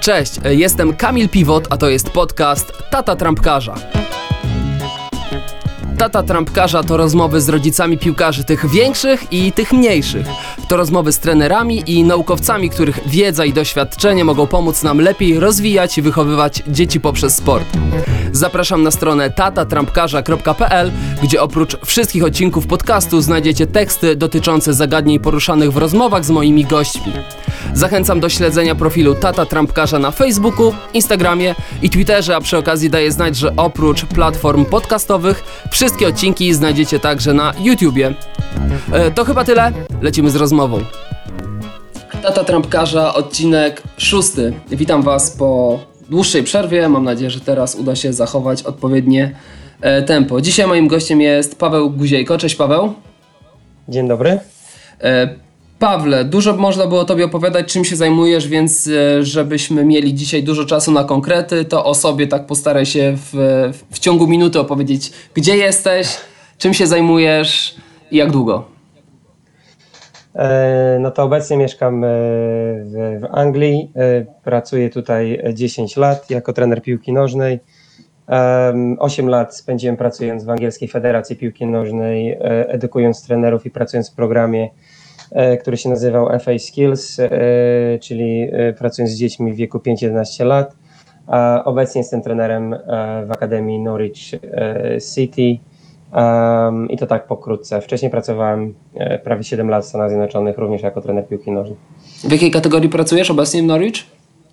[0.00, 3.74] Cześć, jestem Kamil Piwot, a to jest podcast Tata Trampkarza.
[5.98, 10.26] Tata Trampkarza to rozmowy z rodzicami piłkarzy tych większych i tych mniejszych.
[10.68, 15.98] To rozmowy z trenerami i naukowcami, których wiedza i doświadczenie mogą pomóc nam lepiej rozwijać
[15.98, 17.66] i wychowywać dzieci poprzez sport.
[18.32, 20.90] Zapraszam na stronę tatatrampkarza.pl,
[21.22, 27.12] gdzie oprócz wszystkich odcinków podcastu znajdziecie teksty dotyczące zagadnień poruszanych w rozmowach z moimi gośćmi.
[27.74, 33.12] Zachęcam do śledzenia profilu Tata Trampkarza na Facebooku, Instagramie i Twitterze, a przy okazji daję
[33.12, 38.14] znać, że oprócz platform podcastowych wszystkie odcinki znajdziecie także na YouTubie.
[38.92, 40.80] E, to chyba tyle, lecimy z rozmową.
[42.22, 44.52] Tata Trampkarza, odcinek szósty.
[44.70, 45.80] Witam Was po
[46.10, 46.88] dłuższej przerwie.
[46.88, 49.34] Mam nadzieję, że teraz uda się zachować odpowiednie
[49.80, 50.40] e, tempo.
[50.40, 52.38] Dzisiaj moim gościem jest Paweł Guziejko.
[52.38, 52.94] Cześć Paweł.
[53.88, 54.38] Dzień dobry.
[55.78, 60.64] Pawle, dużo można było Tobie opowiadać, czym się zajmujesz, więc e, żebyśmy mieli dzisiaj dużo
[60.64, 63.32] czasu na konkrety, to o sobie tak postaraj się w,
[63.90, 66.16] w ciągu minuty opowiedzieć, gdzie jesteś,
[66.58, 67.76] czym się zajmujesz
[68.10, 68.64] i jak długo.
[70.34, 73.92] E, no to obecnie mieszkam e, w, w Anglii.
[74.44, 77.60] Pracuję tutaj 10 lat jako trener piłki nożnej.
[78.98, 84.68] 8 lat spędziłem pracując w Angielskiej Federacji Piłki Nożnej, edukując trenerów i pracując w programie
[85.60, 87.30] który się nazywał FA Skills, e,
[87.98, 90.76] czyli e, pracując z dziećmi w wieku 5-11 lat.
[91.26, 92.76] A obecnie jestem trenerem
[93.26, 94.30] w Akademii Norwich
[95.14, 95.58] City
[96.88, 97.80] i to tak pokrótce.
[97.80, 98.74] Wcześniej pracowałem
[99.24, 101.76] prawie 7 lat w Stanach Zjednoczonych, również jako trener piłki nożnej.
[102.24, 103.94] W jakiej kategorii pracujesz obecnie w Norwich?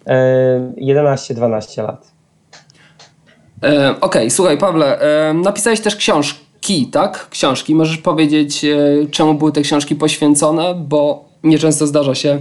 [0.07, 2.11] 11-12 lat.
[3.57, 4.99] Okej, okay, słuchaj Pawle,
[5.33, 7.29] napisałeś też książkę książki, tak?
[7.29, 7.75] Książki.
[7.75, 8.77] Możesz powiedzieć, e,
[9.11, 10.75] czemu były te książki poświęcone?
[10.75, 12.39] Bo nieczęsto zdarza się,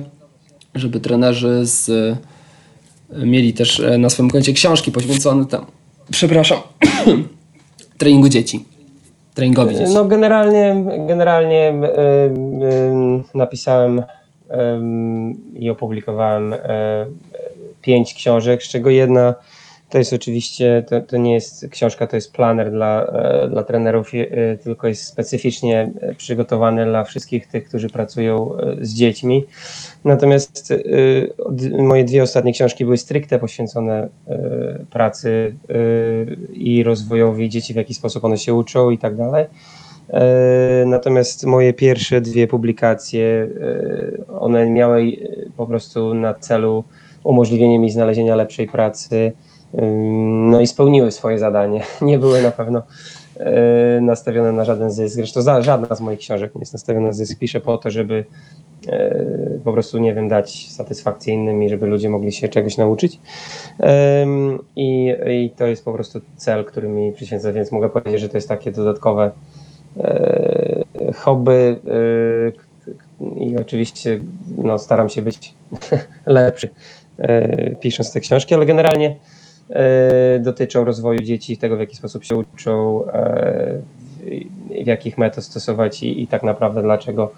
[0.75, 5.67] żeby trenerzy z, e, mieli też e, na swoim koncie książki poświęcone temu.
[6.11, 6.59] Przepraszam.
[7.99, 8.65] treningu dzieci.
[9.35, 9.95] Treningowi dzieci.
[9.95, 14.55] No generalnie, generalnie yy, yy, napisałem yy,
[15.61, 16.55] i opublikowałem
[17.83, 19.35] pięć książek, z czego jedna
[19.89, 24.11] to jest oczywiście, to, to nie jest książka, to jest planer dla, e, dla trenerów,
[24.15, 28.51] e, tylko jest specyficznie e, przygotowany dla wszystkich tych, którzy pracują
[28.81, 29.45] z dziećmi.
[30.05, 30.75] Natomiast
[31.79, 34.09] moje dwie ostatnie książki były stricte poświęcone
[34.91, 35.55] pracy
[36.53, 39.47] i rozwojowi dzieci, w jaki sposób one się uczą i tak dalej.
[40.87, 43.49] Natomiast moje pierwsze dwie publikacje,
[44.41, 45.13] one miały
[45.57, 46.85] po prostu na celu
[47.25, 49.33] umożliwienie mi znalezienia lepszej pracy,
[50.51, 51.83] no i spełniły swoje zadanie.
[52.03, 52.83] Nie były na pewno
[53.37, 55.15] e, nastawione na żaden zysk.
[55.15, 57.39] Zresztą żadna z moich książek nie jest nastawiona na zysk.
[57.39, 58.25] Piszę po to, żeby
[58.89, 59.15] e,
[59.65, 63.21] po prostu, nie wiem, dać satysfakcję innym i żeby ludzie mogli się czegoś nauczyć.
[64.77, 68.37] I, i to jest po prostu cel, który mi przyświęca, więc mogę powiedzieć, że to
[68.37, 69.31] jest takie dodatkowe
[69.97, 71.77] e, hobby
[73.37, 74.21] i oczywiście
[74.59, 75.55] no, staram się być
[76.27, 76.69] lepszy
[77.81, 79.17] pisząc te książki, ale generalnie
[80.41, 83.81] dotyczą rozwoju dzieci, tego w jaki sposób się uczą, e,
[84.85, 87.33] w jakich metod stosować i, i tak naprawdę dlaczego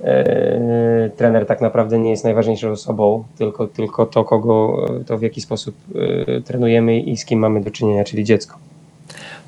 [0.00, 5.40] e, trener tak naprawdę nie jest najważniejszą osobą, tylko, tylko to, kogo, to w jaki
[5.40, 5.74] sposób
[6.44, 8.56] trenujemy i z kim mamy do czynienia, czyli dziecko.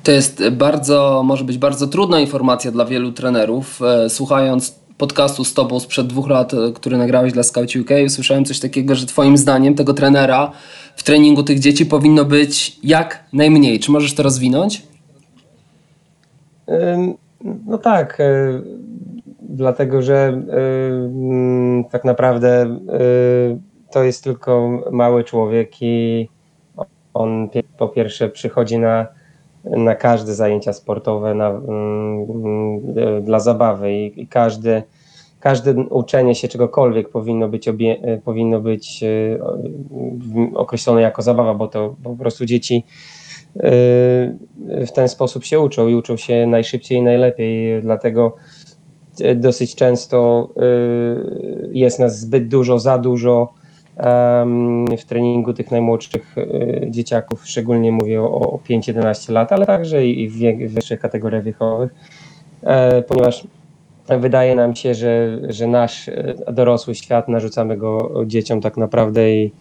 [0.03, 3.79] To jest bardzo, może być bardzo trudna informacja dla wielu trenerów.
[4.07, 8.95] Słuchając podcastu z Tobą sprzed dwóch lat, który nagrałeś dla Scout UK, słyszałem coś takiego,
[8.95, 10.51] że Twoim zdaniem tego trenera
[10.95, 13.79] w treningu tych dzieci powinno być jak najmniej.
[13.79, 14.81] Czy możesz to rozwinąć?
[17.65, 18.61] No tak, e,
[19.41, 22.67] dlatego że e, tak naprawdę e,
[23.91, 26.29] to jest tylko mały człowiek i
[27.13, 29.07] on po pierwsze przychodzi na,
[29.63, 31.61] na każde zajęcia sportowe na,
[33.21, 34.83] dla zabawy i, i każdy
[35.43, 39.39] każde uczenie się czegokolwiek powinno być, obie, e, powinno być e,
[40.55, 42.85] określone jako zabawa, bo to po prostu dzieci
[43.55, 43.61] e,
[44.85, 47.81] w ten sposób się uczą i uczą się najszybciej i najlepiej.
[47.81, 48.35] Dlatego
[49.35, 50.49] dosyć często
[51.71, 53.53] jest nas zbyt dużo, za dużo
[54.97, 56.35] w treningu tych najmłodszych
[56.89, 60.33] dzieciaków, szczególnie mówię o 5-11 lat, ale także i w,
[60.69, 61.93] w wyższych kategoriach wiekowych,
[63.07, 63.47] ponieważ
[64.07, 69.51] wydaje nam się, że, że nasz e, dorosły świat narzucamy go dzieciom tak naprawdę i,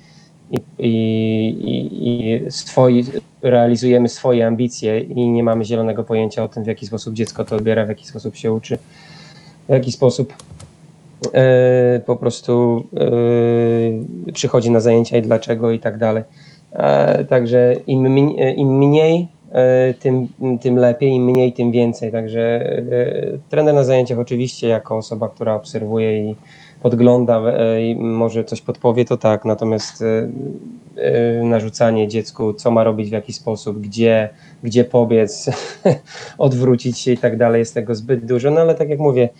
[0.50, 3.04] i, i, i swoi,
[3.42, 7.56] realizujemy swoje ambicje i nie mamy zielonego pojęcia o tym, w jaki sposób dziecko to
[7.56, 8.78] odbiera, w jaki sposób się uczy,
[9.68, 10.34] w jaki sposób e,
[12.06, 12.84] po prostu
[14.26, 16.22] e, przychodzi na zajęcia i dlaczego i tak dalej.
[16.72, 20.28] E, Także im, e, im mniej, e, tym,
[20.60, 22.12] tym lepiej, im mniej, tym więcej.
[22.12, 22.82] Także e,
[23.50, 26.36] trener na zajęciach oczywiście jako osoba, która obserwuje i
[26.82, 30.28] podgląda e, i może coś podpowie, to tak, natomiast e,
[30.96, 34.28] e, narzucanie dziecku, co ma robić, w jaki sposób, gdzie,
[34.62, 35.50] gdzie pobiec,
[36.38, 39.30] odwrócić się i tak dalej, jest tego zbyt dużo, no ale tak jak mówię, e,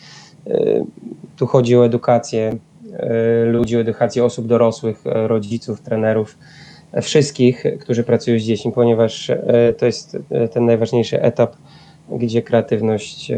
[1.37, 2.57] tu chodzi o edukację
[2.93, 6.39] e, ludzi, o edukację osób dorosłych, e, rodziców, trenerów,
[6.93, 11.57] e, wszystkich, którzy pracują z dziećmi, ponieważ e, to jest e, ten najważniejszy etap,
[12.11, 13.37] gdzie kreatywność e,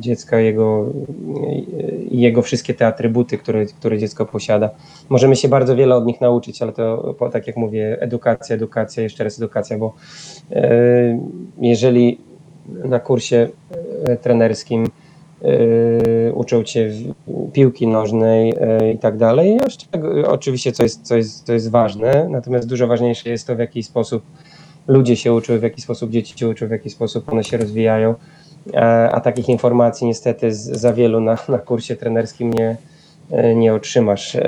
[0.00, 0.86] dziecka, jego,
[2.10, 4.70] jego wszystkie te atrybuty, które, które dziecko posiada.
[5.08, 9.24] Możemy się bardzo wiele od nich nauczyć, ale to, tak jak mówię, edukacja, edukacja, jeszcze
[9.24, 9.94] raz edukacja, bo
[10.52, 11.18] e,
[11.60, 12.18] jeżeli
[12.84, 13.48] na kursie
[14.04, 14.86] e, trenerskim
[15.44, 16.90] e, uczą cię
[17.52, 19.58] piłki nożnej e, i tak dalej,
[19.90, 23.58] czego- oczywiście co jest, co, jest, co jest ważne, natomiast dużo ważniejsze jest to, w
[23.58, 24.22] jaki sposób
[24.88, 28.14] ludzie się uczą, w jaki sposób dzieci się uczą, w jaki sposób one się rozwijają,
[28.74, 32.76] a, a takich informacji niestety za wielu na, na kursie trenerskim nie,
[33.30, 34.36] e, nie otrzymasz.
[34.36, 34.42] E,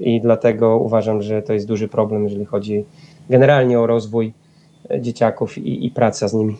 [0.00, 2.84] I dlatego uważam, że to jest duży problem, jeżeli chodzi
[3.30, 4.47] generalnie o rozwój e,
[5.00, 6.56] dzieciaków i, i praca z nimi.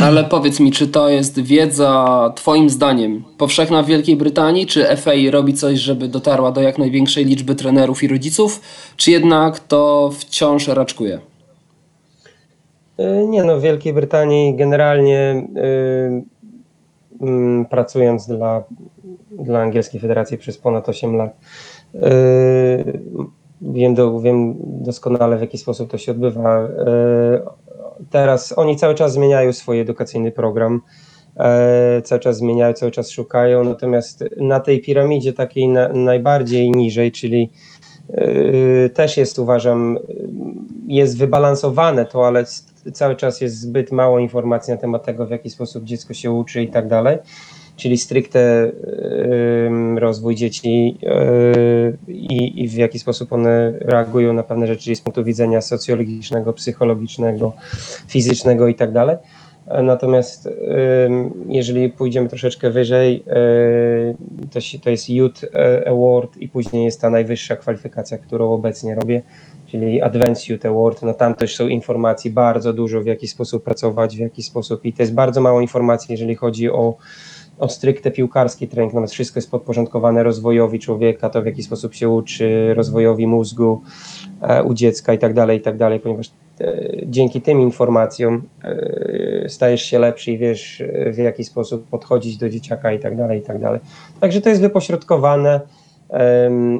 [0.00, 4.66] Ale powiedz mi, czy to jest wiedza, Twoim zdaniem, powszechna w Wielkiej Brytanii?
[4.66, 8.60] Czy FA robi coś, żeby dotarła do jak największej liczby trenerów i rodziców?
[8.96, 11.20] Czy jednak to wciąż raczkuje?
[12.98, 18.64] E, Nie no, w Wielkiej Brytanii generalnie y, mm, pracując dla,
[19.30, 21.36] dla Angielskiej Federacji przez ponad 8 lat,
[21.94, 21.98] y,
[23.62, 26.64] wiem, do, wiem doskonale w jaki sposób to się odbywa.
[26.64, 27.68] Y,
[28.10, 30.80] Teraz oni cały czas zmieniają swój edukacyjny program,
[31.36, 37.12] e, cały czas zmieniają, cały czas szukają, natomiast na tej piramidzie takiej na, najbardziej niżej,
[37.12, 37.50] czyli
[38.10, 39.98] y, też jest uważam,
[40.86, 42.44] jest wybalansowane to, ale
[42.92, 46.62] cały czas jest zbyt mało informacji na temat tego, w jaki sposób dziecko się uczy
[46.62, 47.18] i tak dalej.
[47.78, 48.72] Czyli stricte
[49.96, 55.60] rozwój dzieci yy, i, w jaki sposób one reagują na pewne rzeczy z punktu widzenia
[55.60, 57.52] socjologicznego, psychologicznego,
[58.08, 58.92] fizycznego i tak
[59.82, 60.48] Natomiast
[61.48, 64.16] jeżeli pójdziemy troszeczkę wyżej, yy,
[64.50, 69.22] to, to jest Youth e, Award i później jest ta najwyższa kwalifikacja, którą obecnie robię,
[69.66, 71.02] czyli Advanced Youth Award.
[71.02, 74.92] No tam też są informacji bardzo dużo, w jaki sposób pracować, w jaki sposób i
[74.92, 76.96] to jest bardzo mało informacji, jeżeli chodzi o
[77.58, 82.08] o stricte piłkarski trening, natomiast wszystko jest podporządkowane rozwojowi człowieka, to w jaki sposób się
[82.08, 83.82] uczy, rozwojowi mózgu
[84.42, 89.48] e, u dziecka i tak dalej, i tak dalej, ponieważ e, dzięki tym informacjom e,
[89.48, 90.82] stajesz się lepszy i wiesz
[91.12, 93.80] w jaki sposób podchodzić do dzieciaka i tak dalej, i tak dalej.
[94.20, 95.60] Także to jest wypośrodkowane.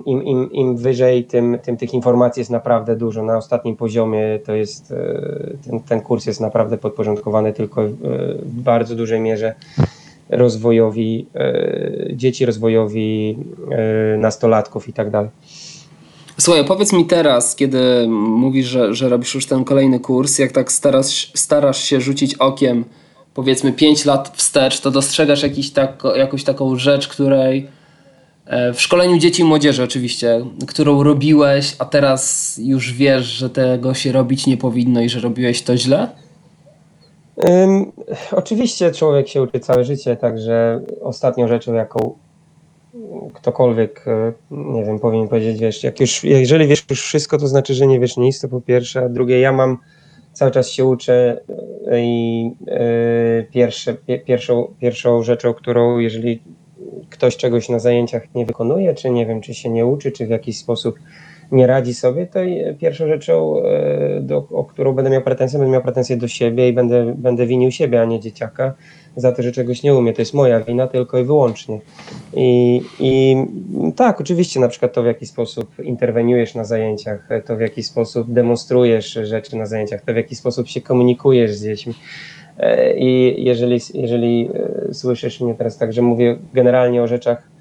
[0.06, 3.22] Im, im, im wyżej, tym, tym tych informacji jest naprawdę dużo.
[3.22, 4.94] Na ostatnim poziomie to jest,
[5.66, 7.82] ten, ten kurs jest naprawdę podporządkowany tylko
[8.42, 9.54] w bardzo dużej mierze
[10.30, 13.38] rozwojowi e, dzieci, rozwojowi
[13.70, 15.30] e, nastolatków i tak dalej.
[16.40, 20.72] Słuchaj, powiedz mi teraz, kiedy mówisz, że, że robisz już ten kolejny kurs, jak tak
[20.72, 22.84] starasz, starasz się rzucić okiem,
[23.34, 27.68] powiedzmy 5 lat wstecz, to dostrzegasz jakiś tak, jakąś taką rzecz, której
[28.46, 33.94] e, w szkoleniu dzieci i młodzieży oczywiście, którą robiłeś, a teraz już wiesz, że tego
[33.94, 36.08] się robić nie powinno i że robiłeś to źle?
[38.32, 42.14] Oczywiście człowiek się uczy całe życie, także ostatnią rzeczą, jaką
[43.34, 47.74] ktokolwiek, e, nie wiem, powinien powiedzieć, wiesz, jak już, jeżeli wiesz już wszystko, to znaczy,
[47.74, 49.78] że nie wiesz nic, to po pierwsze, a drugie, ja mam,
[50.32, 51.40] cały czas się uczę
[51.86, 56.42] e, i e, pierwsze, pie, pierwszą, pierwszą rzeczą, którą, jeżeli
[57.10, 60.30] ktoś czegoś na zajęciach nie wykonuje, czy nie wiem, czy się nie uczy, czy w
[60.30, 60.98] jakiś sposób
[61.52, 62.40] nie radzi sobie, to
[62.78, 66.72] pierwszą rzeczą, e, do, o którą będę miał pretensję, będę miał pretensję do siebie i
[66.72, 68.74] będę, będę winił siebie, a nie dzieciaka
[69.16, 70.12] za to, że czegoś nie umie.
[70.12, 71.80] To jest moja wina tylko i wyłącznie.
[72.34, 73.36] I, I
[73.96, 78.32] tak, oczywiście, na przykład to, w jaki sposób interweniujesz na zajęciach, to w jaki sposób
[78.32, 81.94] demonstrujesz rzeczy na zajęciach, to w jaki sposób się komunikujesz z dziećmi.
[82.58, 84.50] E, I jeżeli, jeżeli
[84.88, 87.57] e, słyszysz mnie teraz tak, że mówię generalnie o rzeczach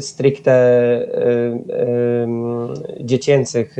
[0.00, 2.68] stricte e, em,
[3.00, 3.76] dziecięcych,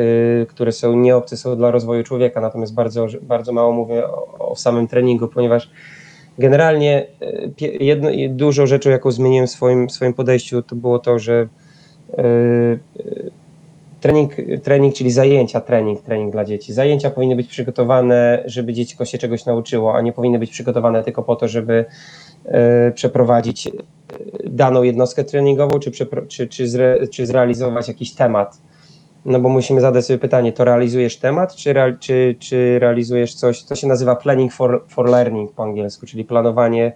[0.48, 4.88] które są nieobce są dla rozwoju człowieka, natomiast bardzo, bardzo mało mówię o, o samym
[4.88, 5.70] treningu, ponieważ
[6.38, 7.06] generalnie
[7.80, 11.48] jedno, dużą rzeczą, jaką zmieniłem w swoim, swoim podejściu, to było to, że
[14.00, 16.72] trening, trening, czyli zajęcia, trening, trening dla dzieci.
[16.72, 21.22] Zajęcia powinny być przygotowane, żeby dziecko się czegoś nauczyło, a nie powinny być przygotowane tylko
[21.22, 21.84] po to, żeby
[22.94, 23.70] przeprowadzić e,
[24.46, 25.90] daną jednostkę treningową, czy,
[26.28, 28.58] czy, czy, zre, czy zrealizować jakiś temat.
[29.24, 33.74] No bo musimy zadać sobie pytanie, to realizujesz temat, czy, czy, czy realizujesz coś, to
[33.74, 36.92] się nazywa planning for, for learning po angielsku, czyli planowanie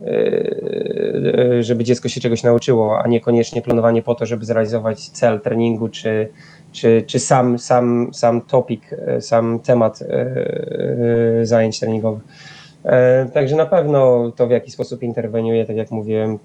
[0.00, 5.88] Yy, żeby dziecko się czegoś nauczyło, a niekoniecznie planowanie po to, żeby zrealizować cel treningu,
[5.88, 6.28] czy,
[6.72, 8.82] czy, czy sam, sam, sam topic,
[9.20, 10.00] sam temat
[11.42, 12.22] zajęć treningowych.
[12.84, 12.90] Yy,
[13.32, 16.38] także na pewno to, w jaki sposób interweniuję, tak jak mówiłem,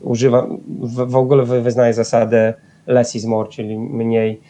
[0.00, 0.58] używam,
[1.06, 2.54] w, ogóle wyznaję zasadę
[2.86, 4.40] less is more, czyli mniej.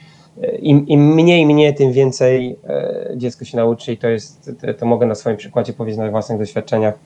[0.58, 2.56] Im, Im mniej mnie, tym więcej
[3.16, 6.98] dziecko się nauczy i to jest, to mogę na swoim przykładzie powiedzieć na własnych doświadczeniach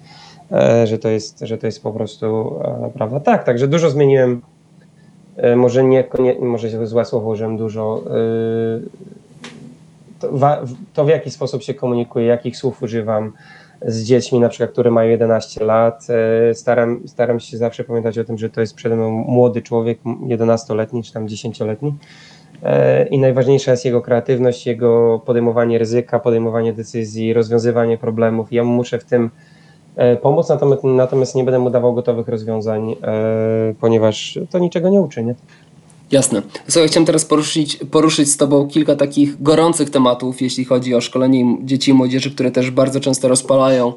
[0.52, 3.20] E, że to jest, że to jest po prostu e, prawda.
[3.20, 4.42] Tak, także dużo zmieniłem.
[5.36, 6.04] E, może nie,
[6.40, 8.02] może złe słowo użyłem dużo.
[10.18, 10.28] To,
[10.94, 13.32] to, w jaki sposób się komunikuję, jakich słów używam
[13.82, 16.06] z dziećmi, na przykład, które mają 11 lat.
[16.52, 21.02] Staram, staram się zawsze pamiętać o tym, że to jest przede mną młody człowiek, 11-letni
[21.02, 21.94] czy tam 10-letni.
[23.10, 28.52] I najważniejsza jest jego kreatywność, jego podejmowanie ryzyka, podejmowanie decyzji, rozwiązywanie problemów.
[28.52, 29.30] Ja muszę w tym
[29.96, 32.94] E, pomóc, natomiast, natomiast nie będę mu dawał gotowych rozwiązań, e,
[33.80, 35.24] ponieważ to niczego nie uczy.
[35.24, 35.34] Nie?
[36.12, 36.42] Jasne.
[36.68, 41.58] Słuchaj, chciałem teraz poruszyć, poruszyć z Tobą kilka takich gorących tematów, jeśli chodzi o szkolenie
[41.64, 43.92] dzieci i młodzieży, które też bardzo często rozpalają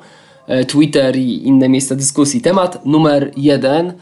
[0.47, 2.41] e, Twitter i inne miejsca dyskusji.
[2.41, 3.93] Temat numer jeden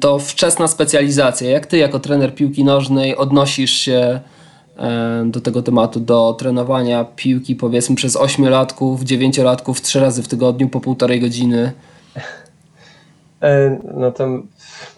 [0.00, 1.50] to wczesna specjalizacja.
[1.50, 4.20] Jak Ty jako trener piłki nożnej odnosisz się
[5.24, 10.80] do tego tematu, do trenowania piłki powiedzmy przez 8-latków, 9-latków, 3 razy w tygodniu po
[10.80, 11.72] półtorej godziny?
[13.42, 14.28] E, no to,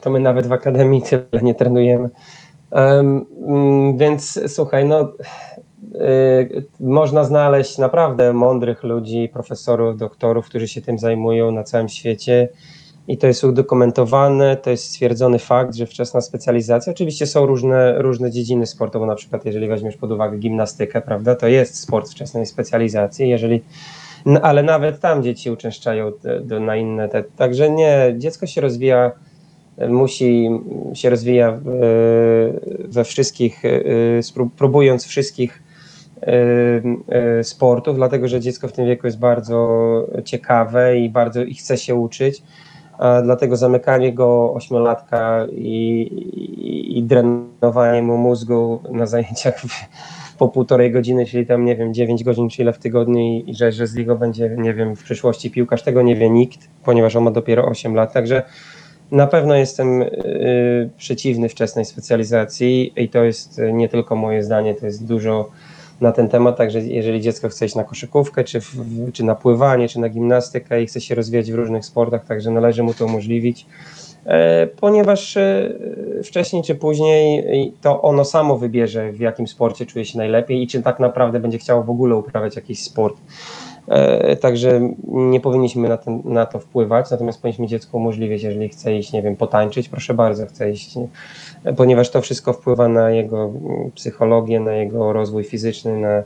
[0.01, 2.11] to my nawet w akademii tyle nie trenujemy.
[2.71, 3.27] Um,
[3.99, 5.13] więc słuchaj, no
[5.95, 12.49] y, można znaleźć naprawdę mądrych ludzi, profesorów, doktorów, którzy się tym zajmują na całym świecie
[13.09, 18.31] i to jest udokumentowane, to jest stwierdzony fakt, że wczesna specjalizacja, oczywiście są różne, różne
[18.31, 22.47] dziedziny sportu, bo na przykład jeżeli weźmiesz pod uwagę gimnastykę, prawda, to jest sport wczesnej
[22.47, 23.63] specjalizacji, jeżeli,
[24.27, 26.13] no, ale nawet tam dzieci uczęszczają
[26.45, 29.13] do, na inne, te, także nie, dziecko się rozwija,
[29.89, 30.51] musi
[30.95, 31.61] się rozwija
[32.89, 33.63] we wszystkich,
[34.57, 35.63] próbując wszystkich
[37.43, 41.95] sportów, dlatego że dziecko w tym wieku jest bardzo ciekawe i bardzo i chce się
[41.95, 42.43] uczyć
[43.23, 49.63] dlatego zamykanie go ośmiolatka i, i, i drenowanie mu mózgu na zajęciach
[50.39, 53.55] po półtorej godziny, czyli tam nie wiem, 9 godzin czy ile w tygodniu i, i
[53.55, 57.17] że, że z niego będzie, nie wiem, w przyszłości piłkarz, tego nie wie nikt, ponieważ
[57.17, 58.43] on ma dopiero 8 lat, także
[59.11, 64.87] na pewno jestem y, przeciwny wczesnej specjalizacji i to jest nie tylko moje zdanie, to
[64.87, 65.51] jest dużo
[66.01, 68.75] na ten temat, także jeżeli dziecko chce iść na koszykówkę, czy, w,
[69.13, 72.83] czy na pływanie, czy na gimnastykę i chce się rozwijać w różnych sportach, także należy
[72.83, 73.67] mu to umożliwić,
[74.27, 75.75] e, ponieważ e,
[76.25, 77.45] wcześniej czy później
[77.81, 81.59] to ono samo wybierze, w jakim sporcie czuje się najlepiej i czy tak naprawdę będzie
[81.59, 83.17] chciało w ogóle uprawiać jakiś sport.
[83.89, 88.97] E, także nie powinniśmy na, ten, na, to wpływać, natomiast powinniśmy dziecku umożliwić, jeżeli chce
[88.97, 91.09] iść, nie wiem, potańczyć, proszę bardzo, chce iść, nie?
[91.77, 96.23] ponieważ to wszystko wpływa na jego mm, psychologię, na jego rozwój fizyczny, na,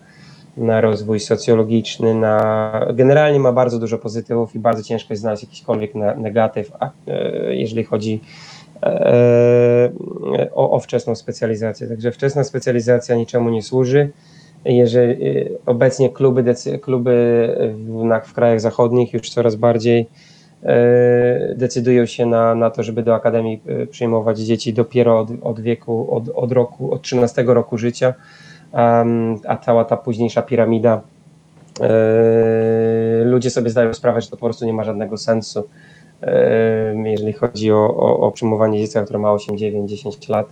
[0.57, 5.95] na rozwój socjologiczny, na generalnie ma bardzo dużo pozytywów i bardzo ciężko jest znaleźć jakikolwiek
[6.17, 6.73] negatyw,
[7.09, 8.21] e, jeżeli chodzi
[8.83, 9.93] e,
[10.55, 11.89] o, o wczesną specjalizację.
[11.89, 14.11] Także wczesna specjalizacja niczemu nie służy
[14.65, 17.11] jeżeli y, obecnie kluby, kluby
[18.25, 20.07] w, w krajach zachodnich już coraz bardziej
[20.63, 20.67] y,
[21.57, 26.15] decydują się na, na to, żeby do akademii y, przyjmować dzieci dopiero od, od wieku,
[26.15, 28.15] od, od roku, od 13 roku życia,
[29.47, 31.01] a cała ta późniejsza piramida
[33.25, 35.69] ludzie sobie zdają sprawę, że to po prostu nie ma żadnego sensu,
[37.05, 40.47] jeżeli chodzi o, o, o przyjmowanie dziecka, które ma 8, 9, 10 lat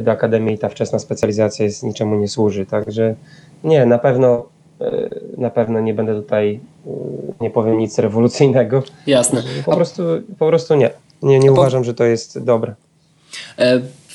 [0.00, 2.66] do akademii ta wczesna specjalizacja jest niczemu nie służy.
[2.66, 3.14] Także
[3.64, 4.46] nie, na pewno
[4.80, 6.90] e, na pewno nie będę tutaj, e,
[7.40, 8.82] nie powiem nic rewolucyjnego.
[9.06, 9.42] Jasne.
[9.64, 10.02] Po prostu,
[10.38, 10.90] po prostu nie.
[11.22, 12.74] Nie, nie uważam, że to jest dobre.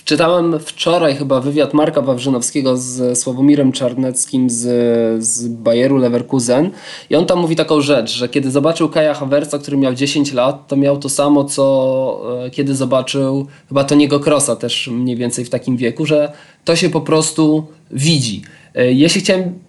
[0.05, 6.71] Czytałem wczoraj chyba wywiad Marka Wawrzynowskiego z Sławomirem Czarneckim z, z Bayeru Leverkusen
[7.09, 10.67] i on tam mówi taką rzecz, że kiedy zobaczył Kaja Havertza, który miał 10 lat,
[10.67, 15.49] to miał to samo, co e, kiedy zobaczył chyba Toniego Krosa też mniej więcej w
[15.49, 16.31] takim wieku, że
[16.65, 18.41] to się po prostu widzi.
[18.75, 19.59] E, jeśli chciałem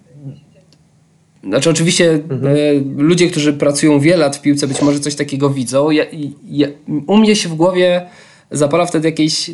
[1.43, 2.45] znaczy, oczywiście mhm.
[2.45, 2.57] e,
[2.97, 5.91] ludzie, którzy pracują wiele lat w piłce, być może coś takiego widzą.
[5.91, 6.03] Ja,
[6.49, 6.67] ja,
[7.07, 8.05] u mnie się w głowie
[8.51, 9.51] zapala wtedy jakieś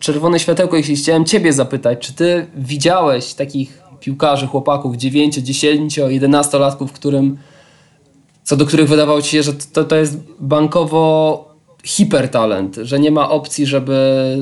[0.00, 6.58] czerwone światełko, jeśli chciałem Ciebie zapytać, czy Ty widziałeś takich piłkarzy, chłopaków 9, 10, 11
[6.58, 7.38] latków, którym,
[8.44, 11.46] co do których wydawało Ci się, że to, to jest bankowo
[11.84, 14.36] hipertalent, że nie ma opcji, żeby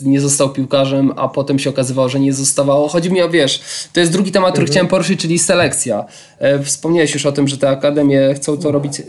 [0.00, 2.88] nie został piłkarzem, a potem się okazywało, że nie zostawało.
[2.88, 3.60] Chodzi mi o, wiesz,
[3.92, 6.04] to jest drugi temat, który chciałem poruszyć, czyli selekcja.
[6.38, 9.02] E, Wspomniałeś już o tym, że te akademie chcą to robić e,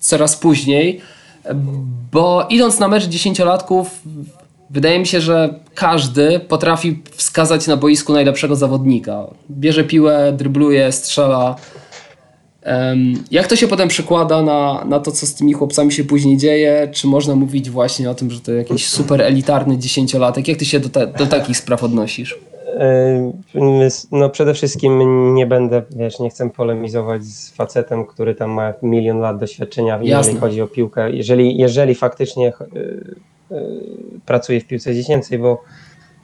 [0.00, 1.00] coraz później,
[2.12, 4.00] bo idąc na mecz dziesięciolatków,
[4.70, 9.26] wydaje mi się, że każdy potrafi wskazać na boisku najlepszego zawodnika.
[9.50, 11.56] Bierze piłę, drybluje, strzela.
[13.30, 16.88] Jak to się potem przekłada na, na to, co z tymi chłopcami się później dzieje?
[16.92, 20.48] Czy można mówić właśnie o tym, że to jakiś super elitarny dziesięciolatek?
[20.48, 22.38] Jak ty się do, te, do takich spraw odnosisz?
[24.12, 29.18] No przede wszystkim nie będę, wiesz, nie chcę polemizować z facetem, który tam ma milion
[29.18, 30.40] lat doświadczenia, jeżeli Jasne.
[30.40, 31.10] chodzi o piłkę.
[31.10, 33.14] Jeżeli, jeżeli faktycznie yy,
[34.26, 35.62] pracuje w piłce dziecięcej, bo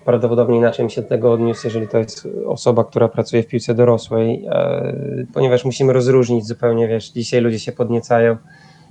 [0.04, 3.74] prawdopodobnie inaczej bym się do tego odniósł, jeżeli to jest osoba, która pracuje w piłce
[3.74, 8.36] dorosłej, yy, ponieważ musimy rozróżnić zupełnie, wiesz, dzisiaj ludzie się podniecają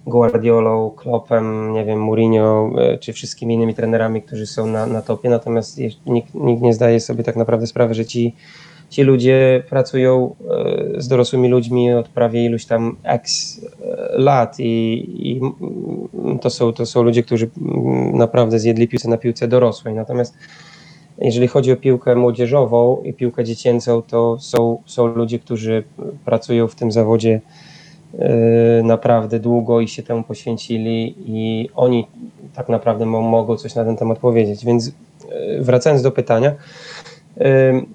[0.08, 5.30] Guardiolą, Kloppem, nie wiem, Mourinho, e, czy wszystkimi innymi trenerami, którzy są na, na topie,
[5.30, 8.36] natomiast nikt, nikt nie zdaje sobie tak naprawdę sprawy, że ci,
[8.90, 10.36] ci ludzie pracują
[10.96, 15.42] e, z dorosłymi ludźmi od prawie iluś tam x e, lat i, i
[16.42, 17.50] to, są, to są ludzie, którzy
[18.14, 20.34] naprawdę zjedli piłce na piłce dorosłej, natomiast
[21.18, 25.84] jeżeli chodzi o piłkę młodzieżową i piłkę dziecięcą, to są, są ludzie, którzy
[26.26, 27.42] pracują w tym zawodzie
[28.20, 32.08] e, naprawdę długo i się temu poświęcili i oni
[32.56, 34.66] tak naprawdę mo- mogą coś na ten temat powiedzieć.
[34.66, 34.92] Więc
[35.60, 36.56] wracając do pytania,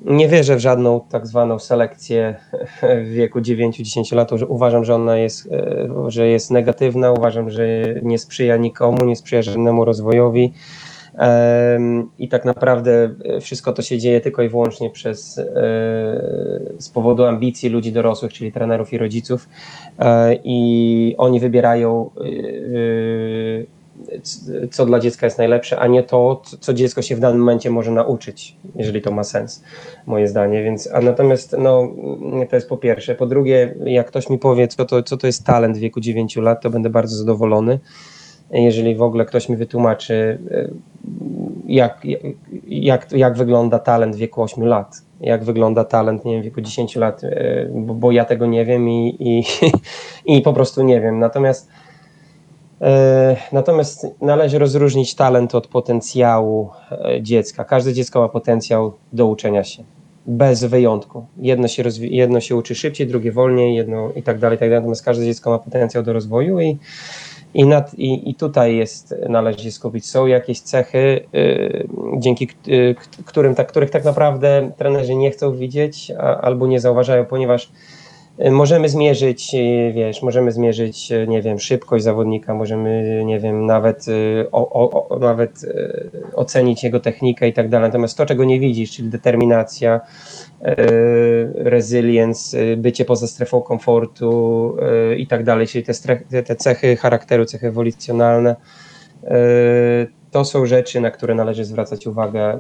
[0.05, 2.37] nie wierzę w żadną tak zwaną selekcję
[3.05, 7.65] w wieku 9-10 lat, uważam, że ona jest, e, że jest negatywna, uważam, że
[8.03, 10.53] nie sprzyja nikomu, nie sprzyja żadnemu rozwojowi.
[12.19, 15.45] I tak naprawdę e, wszystko to się dzieje tylko i wyłącznie przez, e,
[16.79, 19.49] z powodu ambicji ludzi dorosłych, czyli trenerów i rodziców.
[20.45, 22.11] I oni wybierają,
[24.71, 27.91] co dla dziecka jest najlepsze, a nie to, co dziecko się w danym momencie może
[27.91, 29.63] nauczyć, jeżeli to ma sens,
[30.07, 30.63] moje zdanie.
[30.63, 31.89] Więc, a natomiast no,
[32.51, 33.15] to jest po pierwsze.
[33.15, 36.37] Po drugie, jak ktoś mi powie, co to, co to jest talent w wieku 9
[36.37, 37.79] lat, to będę bardzo zadowolony
[38.51, 40.69] jeżeli w ogóle ktoś mi wytłumaczy, e,
[41.67, 42.07] jak,
[42.67, 46.61] jak, jak wygląda talent w wieku 8 lat, jak wygląda talent nie wiem, w wieku
[46.61, 49.45] 10 lat, e, bo, bo ja tego nie wiem i, i,
[50.37, 51.19] i po prostu nie wiem.
[51.19, 51.69] Natomiast,
[53.53, 57.65] natomiast należy rozróżnić talent od potencjału e, dziecka.
[57.65, 59.83] Każde dziecko ma potencjał do uczenia się.
[60.27, 61.27] Bez wyjątku.
[61.37, 64.81] Jedno się, jedno się uczy szybciej, drugie wolniej, jedno i tak dalej, i tak dalej.
[64.81, 66.79] Natomiast każde dziecko ma potencjał do rozwoju i,
[67.55, 70.07] i, nad, i, I tutaj jest, należy się skupić.
[70.07, 71.89] Są jakieś cechy, y,
[72.19, 77.25] dzięki y, którym, tak, których tak naprawdę trenerzy nie chcą widzieć a, albo nie zauważają,
[77.25, 77.71] ponieważ
[78.49, 84.09] możemy zmierzyć, y, wiesz, możemy zmierzyć, y, nie wiem, szybkość zawodnika, możemy, nie wiem, nawet,
[84.09, 85.67] y, o, o, nawet
[86.35, 87.89] ocenić jego technikę i tak dalej.
[87.89, 90.01] Natomiast to, czego nie widzisz, czyli determinacja,
[91.55, 94.77] resilience, bycie poza strefą komfortu
[95.17, 98.57] i tak dalej, czyli te, te, cechy charakteru, cechy ewolucjonalne,
[100.31, 102.59] to są rzeczy, na które należy zwracać uwagę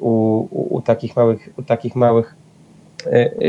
[0.00, 0.10] u,
[0.50, 2.34] u, u takich małych, u takich małych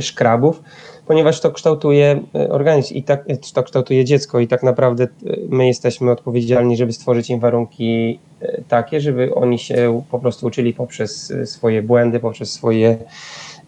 [0.02, 0.62] szkrabów,
[1.08, 5.08] ponieważ to kształtuje y, organizm i tak, to kształtuje dziecko i tak naprawdę y,
[5.50, 10.74] my jesteśmy odpowiedzialni, żeby stworzyć im warunki y, takie, żeby oni się po prostu uczyli
[10.74, 12.98] poprzez swoje błędy, poprzez swoje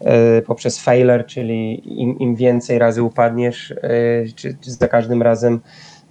[0.00, 3.76] e, poprzez failure, czyli im, im więcej razy upadniesz, e,
[4.36, 5.60] czy, czy za każdym razem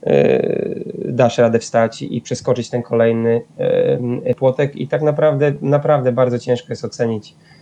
[0.04, 3.42] e, dasz radę wstać i przeskoczyć ten kolejny
[4.26, 4.76] e, płotek.
[4.76, 7.59] I tak naprawdę, naprawdę bardzo ciężko jest ocenić e,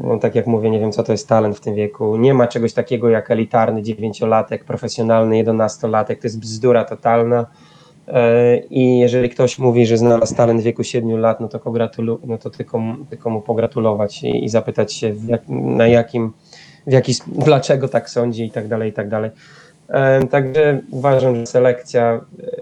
[0.00, 2.16] no, tak jak mówię, nie wiem co to jest talent w tym wieku.
[2.16, 6.20] Nie ma czegoś takiego jak elitarny dziewięciolatek, profesjonalny jedenastolatek.
[6.20, 7.46] To jest bzdura totalna.
[8.08, 12.18] E, I jeżeli ktoś mówi, że znalazł talent w wieku 7 lat, no to, pogratulu-
[12.24, 16.32] no to tylko, tylko mu pogratulować i, i zapytać się, jak, na jakim,
[16.86, 19.30] w jaki, dlaczego tak sądzi i tak dalej, i tak dalej.
[19.88, 22.61] E, Także uważam, że selekcja e,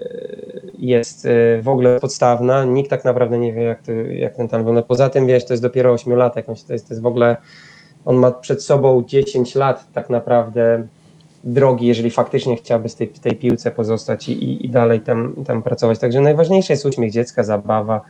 [0.81, 2.64] jest e, w ogóle podstawna.
[2.64, 4.88] Nikt tak naprawdę nie wie, jak, to, jak ten talent wygląda.
[4.88, 7.37] Poza tym, wiesz, to jest dopiero 8 lat, to jest, to jest w ogóle,
[8.05, 10.87] on ma przed sobą 10 lat tak naprawdę
[11.45, 15.62] drogi, jeżeli faktycznie chciałby z tej, w tej piłce pozostać i, i, dalej tam, tam
[15.62, 15.99] pracować.
[15.99, 18.01] Także najważniejsze jest uśmiech dziecka, zabawa,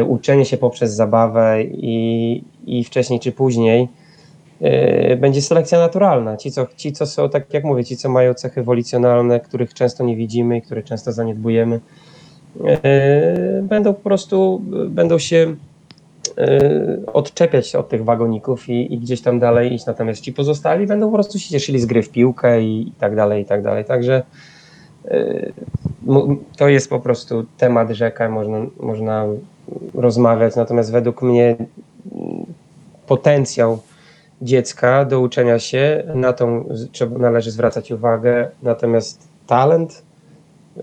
[0.00, 4.01] y, uczenie się poprzez zabawę i, i wcześniej czy później y,
[5.16, 6.36] będzie selekcja naturalna.
[6.36, 10.04] Ci co, ci, co są, tak jak mówię, ci, co mają cechy ewolucjonalne, których często
[10.04, 11.80] nie widzimy i które często zaniedbujemy,
[12.64, 15.54] e, będą po prostu, będą się
[16.38, 21.06] e, odczepiać od tych wagoników i, i gdzieś tam dalej iść, natomiast ci pozostali będą
[21.06, 23.84] po prostu się cieszyli z gry w piłkę i, i tak dalej, i tak dalej,
[23.84, 24.22] także
[25.04, 25.52] e,
[26.56, 29.26] to jest po prostu temat rzeka, można, można
[29.94, 31.56] rozmawiać, natomiast według mnie
[33.06, 33.78] potencjał
[34.42, 40.02] dziecka do uczenia się, na tą trzeba, należy zwracać uwagę, natomiast talent,
[40.76, 40.82] y,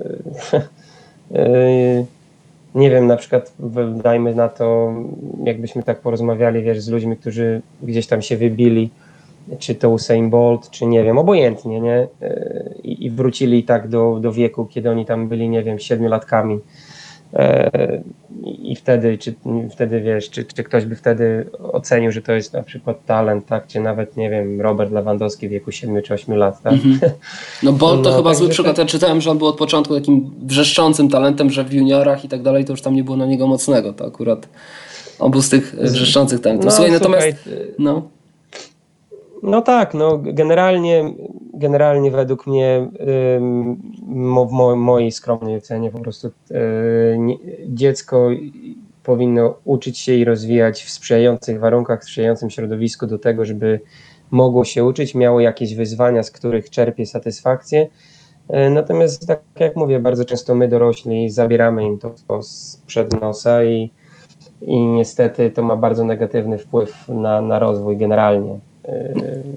[1.37, 2.05] y,
[2.75, 3.53] nie wiem, na przykład
[4.03, 4.93] dajmy na to,
[5.43, 8.89] jakbyśmy tak porozmawiali, wiesz, z ludźmi, którzy gdzieś tam się wybili,
[9.59, 12.07] czy to Usain Bolt, czy nie wiem, obojętnie, nie?
[12.21, 16.55] Y, I, i wrócili tak do, do wieku, kiedy oni tam byli, nie wiem, siedmiolatkami.
[16.55, 16.59] E,
[18.43, 19.33] I i wtedy, czy
[19.71, 23.67] wtedy wiesz, czy, czy ktoś by wtedy ocenił, że to jest na przykład talent, tak?
[23.67, 26.73] Czy nawet, nie wiem, Robert Lewandowski w wieku 7 czy 8 lat, tak?
[27.63, 28.75] No Bolt to No, chyba także zły przykład.
[28.75, 28.85] tak.
[28.85, 32.41] Ja czytałem, że on był od początku takim wrzeszczącym talentem, że w juniorach i tak
[32.41, 33.93] dalej to już tam nie było na niego mocnego.
[33.93, 34.47] To akurat
[35.19, 36.73] on był z tych e, wrzeszczących talentów.
[36.73, 37.27] Słuchaj, natomiast...
[37.43, 38.09] słuchaj, y, No.
[39.43, 41.13] No tak, no generalnie,
[41.59, 46.31] generalnie według mnie w mo, mojej skromnej ocenie po prostu y,
[47.67, 48.29] dziecko
[49.03, 53.79] powinno uczyć się i rozwijać w sprzyjających warunkach, w sprzyjającym środowisku do tego, żeby
[54.31, 57.87] mogło się uczyć, miało jakieś wyzwania, z których czerpie satysfakcję.
[58.49, 63.91] Y, Natomiast tak jak mówię, bardzo często my dorośli zabieramy im to, sprzed nosa i,
[64.61, 68.59] i niestety to ma bardzo negatywny wpływ na, na rozwój generalnie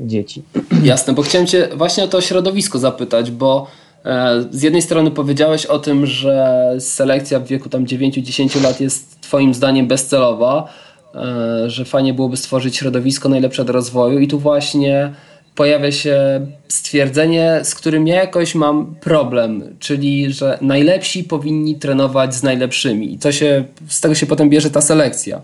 [0.00, 0.42] dzieci.
[0.82, 3.66] Jasne, bo chciałem Cię właśnie o to środowisko zapytać, bo
[4.04, 9.20] e, z jednej strony powiedziałeś o tym, że selekcja w wieku tam 9-10 lat jest
[9.20, 10.68] Twoim zdaniem bezcelowa,
[11.14, 15.12] e, że fajnie byłoby stworzyć środowisko najlepsze do rozwoju i tu właśnie
[15.54, 22.42] pojawia się stwierdzenie, z którym ja jakoś mam problem, czyli że najlepsi powinni trenować z
[22.42, 25.40] najlepszymi i to się, z tego się potem bierze ta selekcja.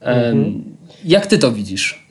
[0.00, 0.64] Em,
[1.04, 2.05] Jak Ty to widzisz?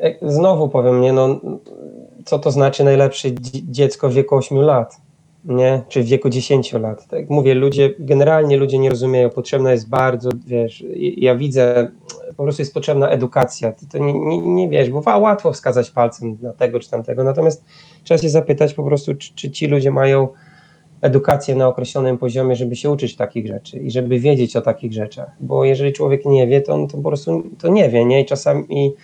[0.00, 1.40] E, Znowu powiem, nie, no,
[2.24, 4.96] co to znaczy najlepsze dzie- dziecko w wieku 8 lat,
[5.44, 5.82] nie?
[5.88, 7.06] Czy w wieku 10 lat.
[7.06, 10.84] Tak mówię, ludzie, generalnie ludzie nie rozumieją, potrzebna jest bardzo, wiesz,
[11.16, 11.90] ja widzę,
[12.36, 13.72] po prostu jest potrzebna edukacja.
[13.72, 17.64] To, to nie, nie, nie wiesz, bo łatwo wskazać palcem na tego czy tamtego, natomiast
[18.04, 20.28] trzeba się zapytać po prostu, czy, czy ci ludzie mają
[21.02, 25.30] edukację na określonym poziomie, żeby się uczyć takich rzeczy i żeby wiedzieć o takich rzeczach,
[25.40, 28.20] bo jeżeli człowiek nie wie, to on to po prostu to nie wie, nie?
[28.20, 28.94] I czasami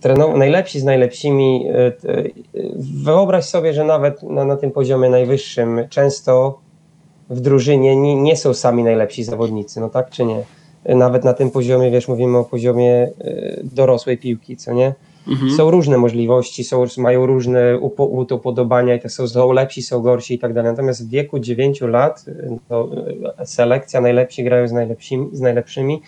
[0.00, 1.66] trenował najlepsi z najlepszymi.
[2.04, 2.32] y, y,
[3.04, 6.58] Wyobraź sobie, że nawet na, na tym poziomie najwyższym często
[7.30, 10.42] w drużynie nie, nie są sami najlepsi zawodnicy, no tak czy nie?
[10.84, 14.94] Nawet na tym poziomie, wiesz, mówimy o poziomie y, dorosłej piłki, co nie?
[15.56, 20.34] Są różne możliwości, są, mają różne upo, upodobania i to są, są lepsi, są gorsi
[20.34, 20.70] i tak dalej.
[20.70, 22.24] Natomiast w wieku 9 lat
[22.68, 22.88] to
[23.42, 26.02] y, selekcja, najlepsi grają z najlepszymi, z najlepszymi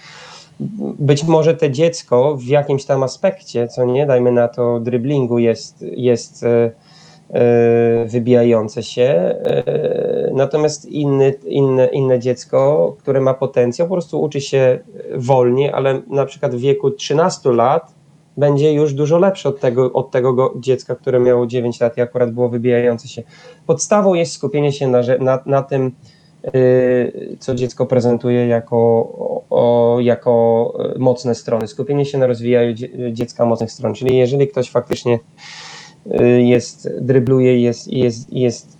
[0.98, 5.82] być może te dziecko w jakimś tam aspekcie, co nie, dajmy na to driblingu jest,
[5.82, 6.70] jest e,
[7.30, 14.40] e, wybijające się, e, natomiast inny, inne, inne dziecko, które ma potencjał, po prostu uczy
[14.40, 14.78] się
[15.14, 17.93] wolniej, ale na przykład w wieku 13 lat
[18.36, 22.00] będzie już dużo lepsze od tego, od tego go, dziecka, które miało 9 lat i
[22.00, 23.22] akurat było wybijające się.
[23.66, 25.92] Podstawą jest skupienie się na, na, na tym,
[26.54, 28.76] y, co dziecko prezentuje jako,
[29.50, 31.68] o, jako e, mocne strony.
[31.68, 33.94] Skupienie się na rozwijaniu dzie- dziecka mocnych stron.
[33.94, 35.18] Czyli jeżeli ktoś faktycznie
[36.20, 38.78] y, jest, drybluje i jest, jest, jest,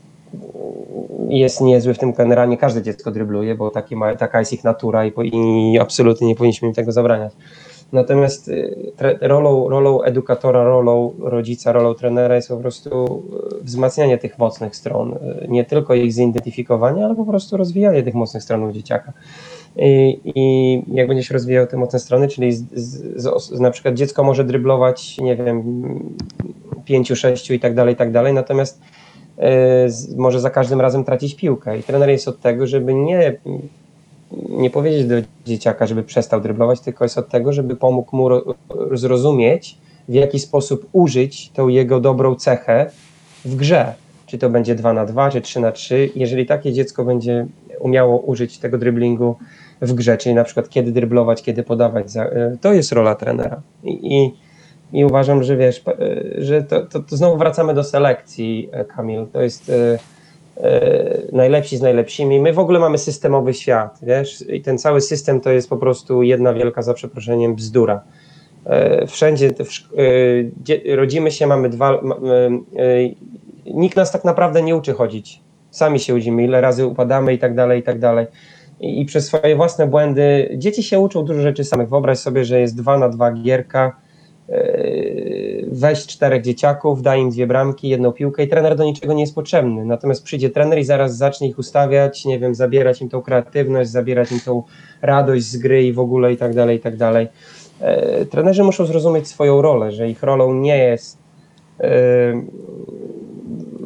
[1.29, 5.07] jest niezły w tym generalnie, każde dziecko drybluje, bo taki ma, taka jest ich natura
[5.07, 7.33] i, i absolutnie nie powinniśmy im tego zabraniać.
[7.92, 13.23] Natomiast y, rolą, rolą edukatora, rolą rodzica, rolą trenera jest po prostu
[13.61, 15.12] y, wzmacnianie tych mocnych stron.
[15.12, 19.12] Y, Nie tylko ich zidentyfikowanie, ale po prostu rozwijanie tych mocnych stron u dzieciaka.
[19.77, 24.25] I, I jak będziesz rozwijał te mocne strony, czyli z, z, z, na przykład dziecko
[24.25, 25.62] może dryblować, nie wiem,
[26.85, 28.81] pięciu, sześciu i tak dalej, i tak dalej, natomiast
[30.16, 31.79] może za każdym razem tracić piłkę.
[31.79, 33.38] I trener jest od tego, żeby nie
[34.48, 35.14] nie powiedzieć do
[35.46, 38.54] dzieciaka, żeby przestał dryblować, tylko jest od tego, żeby pomógł mu ro-
[38.92, 42.90] zrozumieć, w jaki sposób użyć tą jego dobrą cechę
[43.44, 43.94] w grze.
[44.26, 46.10] Czy to będzie 2 na 2, czy 3 na 3.
[46.14, 47.46] Jeżeli takie dziecko będzie
[47.80, 49.37] umiało użyć tego dryblingu
[49.80, 53.60] w grze, czyli na przykład kiedy dryblować, kiedy podawać, y, to jest rola trenera.
[53.84, 54.34] I, i,
[54.98, 59.26] i uważam, że wiesz, y, że to, to, to znowu wracamy do selekcji, y, Kamil.
[59.32, 59.98] To jest e,
[61.33, 62.40] najlepsi z najlepszymi.
[62.40, 66.23] My w ogóle mamy systemowy świat, wiesz, i ten cały system to jest po prostu
[66.23, 68.03] jedna wielka, za przeproszeniem, bzdura.
[68.67, 69.51] E, Wszędzie,
[70.88, 72.01] e, rodzimy się, mamy dwa, e,
[73.75, 75.40] nikt nas tak naprawdę nie uczy chodzić.
[75.71, 78.27] Sami się uczymy, ile razy upadamy i tak dalej, i tak dalej.
[78.81, 81.88] I, przez swoje własne błędy dzieci się uczą dużo rzeczy samych.
[81.88, 83.97] Wyobraź sobie, że jest dwa na dwa gierka,
[85.74, 89.34] weź czterech dzieciaków, daj im dwie bramki, jedną piłkę i trener do niczego nie jest
[89.34, 89.84] potrzebny.
[89.84, 94.32] Natomiast przyjdzie trener i zaraz zacznie ich ustawiać, nie wiem, zabierać im tą kreatywność, zabierać
[94.32, 94.62] im tą
[95.02, 97.28] radość z gry i w ogóle i tak dalej, i tak dalej.
[97.80, 101.18] Yy, trenerzy muszą zrozumieć swoją rolę, że ich rolą nie jest
[101.80, 101.87] yy,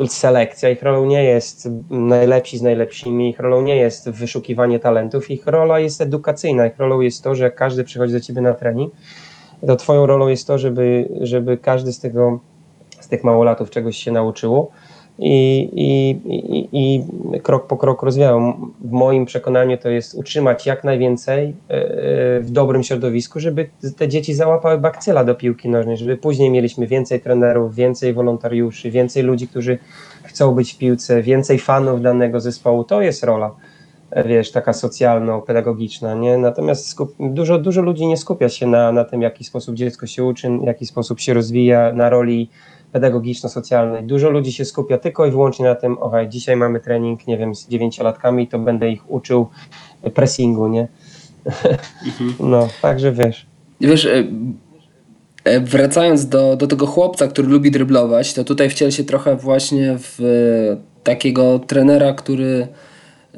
[0.09, 5.47] selekcja, ich rolą nie jest najlepsi z najlepszymi, ich rolą nie jest wyszukiwanie talentów, ich
[5.47, 8.93] rola jest edukacyjna, ich rolą jest to, że każdy przychodzi do ciebie na trening,
[9.67, 12.41] to twoją rolą jest to, żeby, żeby każdy z tego,
[13.01, 14.71] z tych małolatów czegoś się nauczyło
[15.19, 18.55] i, i, i, i krok po kroku rozwijał.
[18.81, 21.55] W moim przekonaniu to jest utrzymać jak najwięcej e,
[22.41, 27.21] w dobrym środowisku, żeby te dzieci załapały bakcyla do piłki nożnej, żeby później mieliśmy więcej
[27.21, 29.79] trenerów, więcej wolontariuszy, więcej ludzi, którzy
[30.25, 32.85] chcą być w piłce, więcej fanów danego zespołu.
[32.85, 33.51] To jest rola
[34.17, 36.39] wiesz, taka socjalno-pedagogiczna, nie?
[36.39, 40.07] Natomiast skup, dużo, dużo ludzi nie skupia się na, na tym, w jaki sposób dziecko
[40.07, 42.51] się uczy, w jaki sposób się rozwija, na roli
[42.93, 44.07] pedagogiczno-socjalnej.
[44.07, 47.55] Dużo ludzi się skupia tylko i wyłącznie na tym, okej, dzisiaj mamy trening, nie wiem,
[47.55, 49.49] z dziewięciolatkami, to będę ich uczył
[50.15, 50.89] pressingu, nie?
[52.07, 52.35] Mhm.
[52.51, 53.47] No, także wiesz.
[53.81, 54.25] Wiesz, e,
[55.45, 59.97] e, wracając do, do tego chłopca, który lubi dryblować, to tutaj wciel się trochę właśnie
[59.99, 60.19] w
[61.05, 62.88] takiego trenera, który E,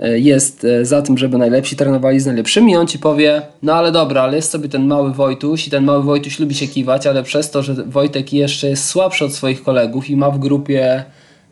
[0.09, 4.23] jest e, za tym, żeby najlepsi trenowali z najlepszymi, on ci powie, no ale dobra,
[4.23, 7.51] ale jest sobie ten mały Wojtuś i ten mały Wojtuś lubi się kiwać, ale przez
[7.51, 11.05] to, że Wojtek jeszcze jest słabszy od swoich kolegów i ma w grupie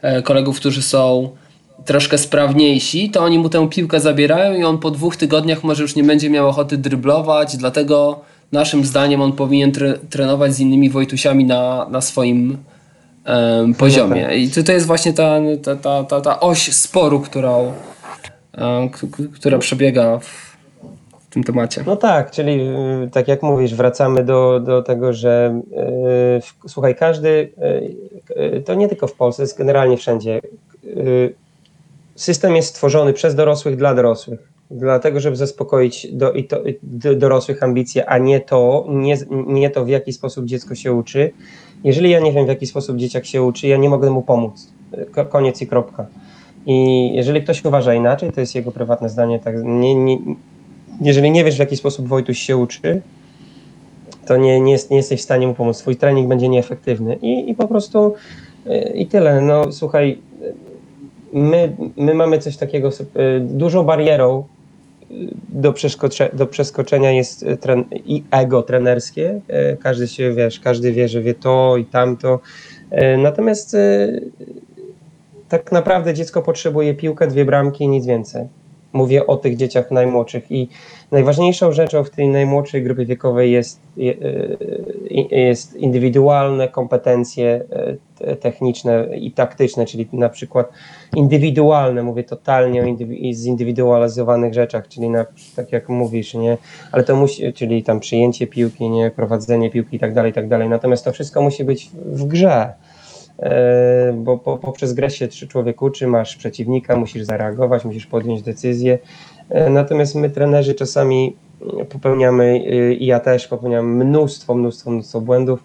[0.02, 1.30] e, kolegów, którzy są
[1.84, 5.96] troszkę sprawniejsi, to oni mu tę piłkę zabierają i on po dwóch tygodniach może już
[5.96, 8.20] nie będzie miał ochoty dryblować, dlatego
[8.52, 12.58] naszym zdaniem on powinien tre trenować z innymi Wojtusiami na, na swoim
[13.26, 14.22] um, poziomie.
[14.22, 14.38] No tak.
[14.38, 15.38] I to, to jest właśnie ta,
[15.82, 17.72] ta, ta, ta oś sporu, którą
[19.34, 20.48] która przebiega w,
[21.30, 21.84] tym temacie.
[21.86, 22.60] No tak, czyli
[23.04, 25.60] y, tak jak mówisz, wracamy do, do tego, że
[26.62, 27.52] yy, słuchaj, każdy,
[28.36, 30.40] yy, to nie tylko w Polsce, jest generalnie wszędzie.
[30.84, 31.34] Yy,
[32.14, 34.40] system jest stworzony przez dorosłych dla dorosłych.
[34.70, 39.16] Dlatego, żeby zaspokoić do, i to, do, dorosłych ambicje, a nie to, nie,
[39.46, 41.30] nie to, w jaki sposób dziecko się uczy.
[41.84, 44.72] Jeżeli ja nie wiem, w jaki sposób dzieciak się uczy, ja nie mogę mu pomóc.
[45.28, 46.06] Koniec i kropka.
[46.66, 49.38] I jeżeli ktoś uważa inaczej, to jest jego prywatne zdanie.
[49.38, 50.18] Tak, nie, nie,
[51.00, 53.00] jeżeli nie wiesz, w jaki sposób Wojtuś się uczy,
[54.26, 55.78] to nie, nie, jest, nie jesteś w stanie mu pomóc.
[55.78, 57.18] Twój trening będzie nieefektywny.
[57.22, 58.14] I, i po prostu
[58.94, 59.40] i tyle.
[59.40, 60.18] No słuchaj,
[61.32, 64.44] my, my mamy coś takiego, y, dużą barierą
[65.48, 65.74] do,
[66.32, 69.40] do przeskoczenia jest tren, i ego trenerskie.
[69.82, 72.40] Każdy się, wiesz, każdy wie, że wie to i tamto.
[73.18, 73.76] Natomiast
[75.48, 78.44] tak naprawdę dziecko potrzebuje piłkę, dwie bramki i nic więcej.
[78.92, 80.68] Mówię o tych dzieciach najmłodszych i
[81.10, 83.80] najważniejszą rzeczą w tej najmłodszej grupie wiekowej jest,
[85.30, 87.64] jest indywidualne kompetencje
[88.20, 90.72] e, techniczne i taktyczne, czyli na przykład
[91.16, 92.86] indywidualne, mówię totalnie o
[93.32, 96.58] zindywidualizowanych rzeczach, czyli na, tak jak mówisz, nie,
[96.92, 100.68] ale to musi, czyli tam przyjęcie piłki, nie, prowadzenie piłki i tak dalej, tak dalej.
[100.68, 102.87] Natomiast to wszystko musi być w grze E,
[104.14, 108.98] bo po, poprzez grę się człowiek uczy, masz przeciwnika, musisz zareagować, musisz podjąć decyzję.
[109.50, 111.36] E, natomiast my, trenerzy, czasami
[111.88, 115.64] popełniamy, e, i ja też popełniam mnóstwo, mnóstwo, mnóstwo błędów.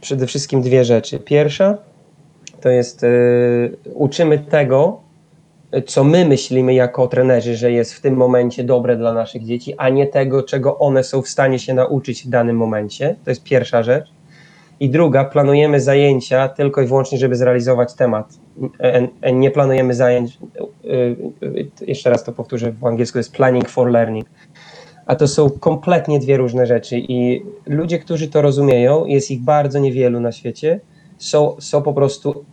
[0.00, 1.18] Przede wszystkim dwie rzeczy.
[1.18, 1.78] Pierwsza
[2.60, 3.06] to jest
[3.94, 5.00] uczymy tego,
[5.86, 9.88] co my myślimy jako trenerzy, że jest w tym momencie dobre dla naszych dzieci, a
[9.88, 13.16] nie tego, czego one są w stanie się nauczyć w danym momencie.
[13.24, 14.19] To jest pierwsza rzecz.
[14.80, 18.38] I druga, planujemy zajęcia tylko i wyłącznie, żeby zrealizować temat.
[19.32, 20.38] Nie planujemy zajęć,
[21.82, 24.26] e, jeszcze raz to powtórzę w angielsku, jest planning for learning.
[25.06, 29.78] A to są kompletnie dwie różne rzeczy i ludzie, którzy to rozumieją, jest ich bardzo
[29.78, 30.80] niewielu na świecie,
[31.18, 32.44] są, są po prostu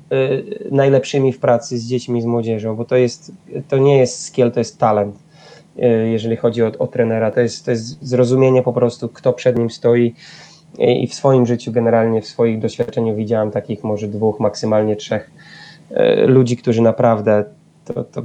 [0.72, 3.32] najlepszymi w pracy z dziećmi, z młodzieżą, bo to, jest,
[3.68, 5.28] to nie jest skill, to jest talent
[6.12, 7.32] jeżeli chodzi o, o trenera.
[7.32, 10.16] To jest, to jest zrozumienie po prostu, kto przed nim stoi,
[10.78, 15.32] i w swoim życiu, generalnie w swoich doświadczeniu widziałem takich może dwóch, maksymalnie trzech
[15.92, 17.44] e, ludzi, którzy naprawdę
[17.86, 18.22] to, to,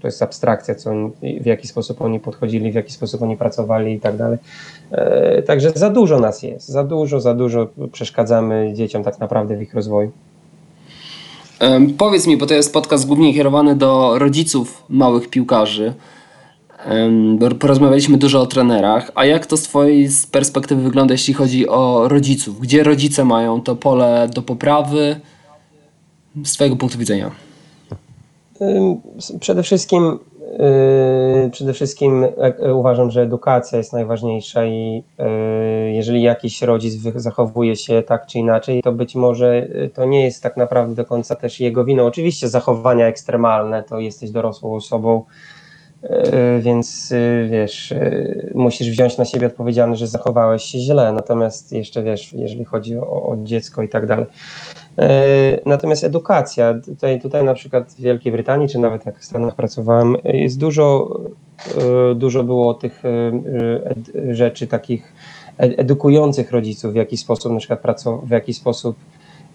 [0.00, 0.90] to jest abstrakcja, co
[1.40, 4.38] w jaki sposób oni podchodzili, w jaki sposób oni pracowali i tak dalej.
[4.90, 9.62] E, także za dużo nas jest, za dużo, za dużo przeszkadzamy dzieciom tak naprawdę w
[9.62, 10.10] ich rozwoju.
[11.98, 15.94] Powiedz mi, bo to jest podcast głównie kierowany do rodziców małych piłkarzy
[17.60, 22.60] porozmawialiśmy dużo o trenerach, a jak to z Twojej perspektywy wygląda, jeśli chodzi o rodziców?
[22.60, 25.20] Gdzie rodzice mają to pole do poprawy?
[26.44, 27.30] z Twojego punktu widzenia?
[29.40, 30.18] Przede wszystkim,
[31.44, 36.94] yy, przede wszystkim e, e, uważam, że edukacja jest najważniejsza i yy, jeżeli jakiś rodzic
[37.14, 41.04] zachowuje się tak czy inaczej, to być może y, to nie jest tak naprawdę do
[41.04, 42.06] końca też jego winą.
[42.06, 45.24] Oczywiście zachowania ekstremalne, to jesteś dorosłą osobą,
[46.60, 52.02] więc yy, wiesz, yy, musisz wziąć na siebie odpowiedzialność, że zachowałeś się źle, natomiast jeszcze
[52.02, 54.26] wiesz, jeżeli chodzi o, o dziecko i tak dalej.
[54.98, 59.54] E, Natomiast edukacja, tutaj, tutaj na przykład w Wielkiej Brytanii, czy nawet jak w Stanach
[59.54, 61.18] pracowałem, jest dużo,
[62.10, 65.12] e, dużo było tych e, rzeczy takich
[65.58, 68.96] ed- edukujących rodziców, w jaki sposób na przykład pracować, w jaki sposób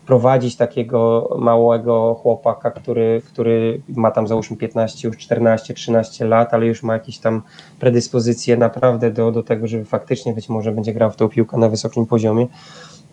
[0.05, 6.65] prowadzić takiego małego chłopaka, który, który ma tam załóżmy 15, już 14, 13 lat, ale
[6.65, 7.41] już ma jakieś tam
[7.79, 11.69] predyspozycje naprawdę do, do tego, żeby faktycznie być może będzie grał w tą piłkę na
[11.69, 12.47] wysokim poziomie.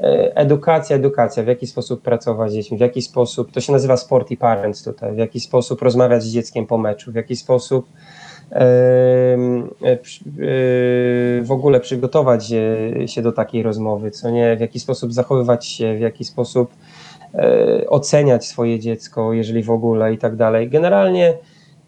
[0.01, 3.97] E, Edukacja, edukacja, w jaki sposób pracować z dziećmi, w jaki sposób, to się nazywa
[3.97, 7.87] sport i parents tutaj, w jaki sposób rozmawiać z dzieckiem po meczu, w jaki sposób
[11.43, 15.97] w ogóle przygotować e, się do takiej rozmowy, co nie, w jaki sposób zachowywać się,
[15.97, 16.71] w jaki sposób
[17.35, 20.69] e, oceniać swoje dziecko, jeżeli w ogóle i tak dalej.
[20.69, 21.35] Generalnie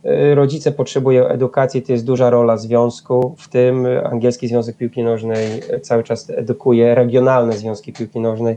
[0.04, 5.60] e, rodzice potrzebują edukacji, to jest duża rola związku, w tym Angielski Związek Piłki Nożnej
[5.70, 8.56] e, cały czas edukuje, regionalne związki piłki nożnej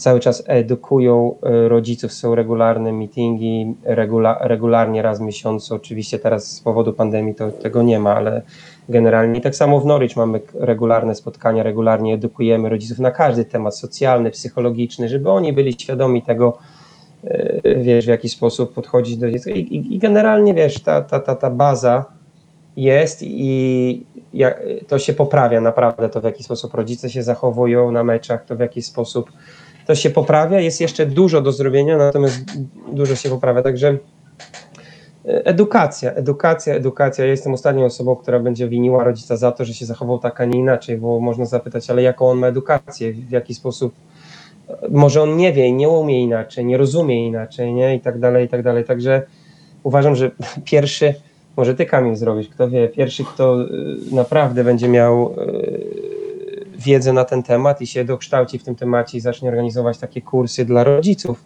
[0.00, 6.46] cały czas edukują e, rodziców, są regularne meetingi, regula, regularnie raz w miesiącu, oczywiście teraz
[6.46, 8.42] z powodu pandemii to tego nie ma, ale
[8.88, 14.30] generalnie tak samo w Norwich mamy regularne spotkania, regularnie edukujemy rodziców na każdy temat socjalny,
[14.30, 16.58] psychologiczny, żeby oni byli świadomi tego,
[17.24, 19.50] e, wiesz, w jaki sposób podchodzić do dziecka.
[19.50, 22.04] I, i, i generalnie, wiesz, ta, ta, ta, ta baza
[22.76, 24.06] jest i
[24.88, 28.60] to się poprawia naprawdę, to w jaki sposób rodzice się zachowują na meczach, to w
[28.60, 29.32] jaki sposób
[29.90, 30.60] to się poprawia.
[30.60, 32.38] Jest jeszcze dużo do zrobienia, natomiast
[32.92, 33.62] dużo się poprawia.
[33.62, 37.24] Także e, edukacja, edukacja, edukacja.
[37.24, 40.44] Ja jestem ostatnią osobą, która będzie winiła rodzica za to, że się zachował tak, a
[40.44, 43.94] nie inaczej, bo można zapytać, ale jaką on ma edukację, w jaki sposób
[44.90, 47.96] może on nie wie, nie umie inaczej, nie rozumie inaczej, nie?
[47.96, 48.84] I tak dalej, i tak dalej.
[48.84, 49.22] Także
[49.82, 50.30] uważam, że
[50.70, 51.14] pierwszy,
[51.56, 53.66] może ty Kamil zrobisz, kto wie, pierwszy, kto y,
[54.14, 55.34] naprawdę będzie miał
[56.80, 60.64] wiedzę na ten temat i się dokształci w tym temacie i zacznie organizować takie kursy
[60.64, 61.44] dla rodziców.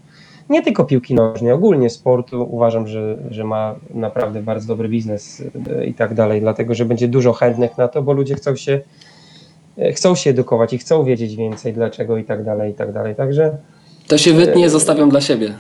[0.49, 5.87] Nie tylko piłki nożnej, ogólnie sportu uważam, że, że ma naprawdę bardzo dobry biznes y,
[5.87, 8.81] i tak dalej, dlatego że będzie dużo chętnych na to, bo ludzie chcą się
[9.79, 13.15] y, chcą się edukować i chcą wiedzieć więcej dlaczego i tak dalej, i tak dalej.
[13.15, 13.57] Także
[14.09, 15.55] To się wytnie, zostawiam dla siebie.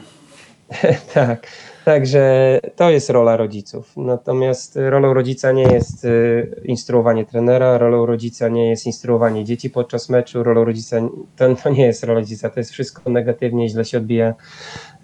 [1.15, 1.47] tak,
[1.85, 3.92] także to jest rola rodziców.
[3.97, 10.09] Natomiast rolą rodzica nie jest y, instruowanie trenera, rolą rodzica nie jest instruowanie dzieci podczas
[10.09, 10.97] meczu, rolą rodzica
[11.37, 14.35] to, to nie jest rola rodzica, to jest wszystko negatywnie, źle się odbija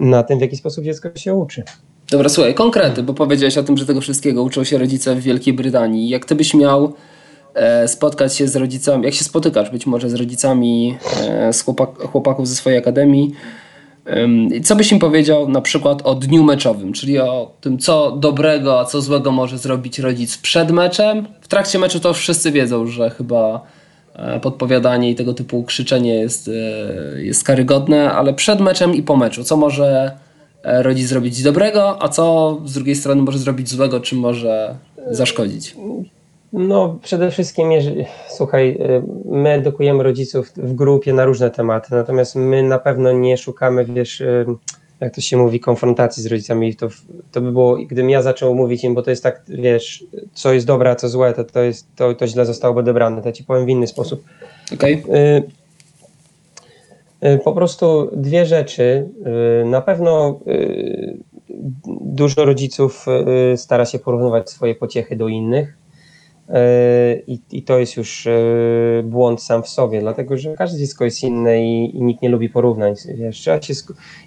[0.00, 1.62] na tym, w jaki sposób dziecko się uczy.
[2.10, 5.54] Dobra, słuchaj, konkrety, bo powiedziałeś o tym, że tego wszystkiego uczą się rodzice w Wielkiej
[5.54, 6.08] Brytanii.
[6.08, 6.92] Jak ty byś miał
[7.54, 11.98] e, spotkać się z rodzicami, jak się spotykasz być może z rodzicami e, z chłopak,
[11.98, 13.32] chłopaków ze swojej akademii,
[14.64, 18.84] co byś im powiedział na przykład o dniu meczowym, czyli o tym, co dobrego, a
[18.84, 21.26] co złego może zrobić rodzic przed meczem.
[21.40, 23.60] W trakcie meczu to wszyscy wiedzą, że chyba
[24.14, 29.16] e, podpowiadanie i tego typu krzyczenie jest, e, jest karygodne, ale przed meczem i po
[29.16, 30.10] meczu, co może
[30.62, 34.74] e, rodzic zrobić dobrego, a co z drugiej strony może zrobić złego, czy może
[35.10, 35.76] zaszkodzić.
[36.52, 42.36] No, przede wszystkim, jeżeli, słuchaj, y, my edukujemy rodziców w grupie na różne tematy, natomiast
[42.36, 44.46] my na pewno nie szukamy, wiesz, y,
[45.00, 46.76] jak to się mówi, konfrontacji z rodzicami.
[46.76, 46.88] To,
[47.32, 50.66] to by było, gdybym ja zaczął mówić im, bo to jest tak, wiesz, co jest
[50.66, 53.22] dobre, a co złe, to, to, jest, to, to źle zostało odebrane.
[53.22, 54.24] To ci powiem w inny sposób.
[54.74, 55.04] Okej?
[57.22, 59.08] Y, y, Po prostu dwie rzeczy.
[59.64, 60.40] Na pewno
[62.00, 63.06] dużo rodziców
[63.56, 65.79] stara się porównywać swoje pociechy do innych.
[67.26, 71.22] I, I to jest już y, błąd sam w sobie, dlatego że każde dziecko jest
[71.22, 72.94] inne i, i nikt nie lubi porównań.
[73.14, 73.48] Wiesz,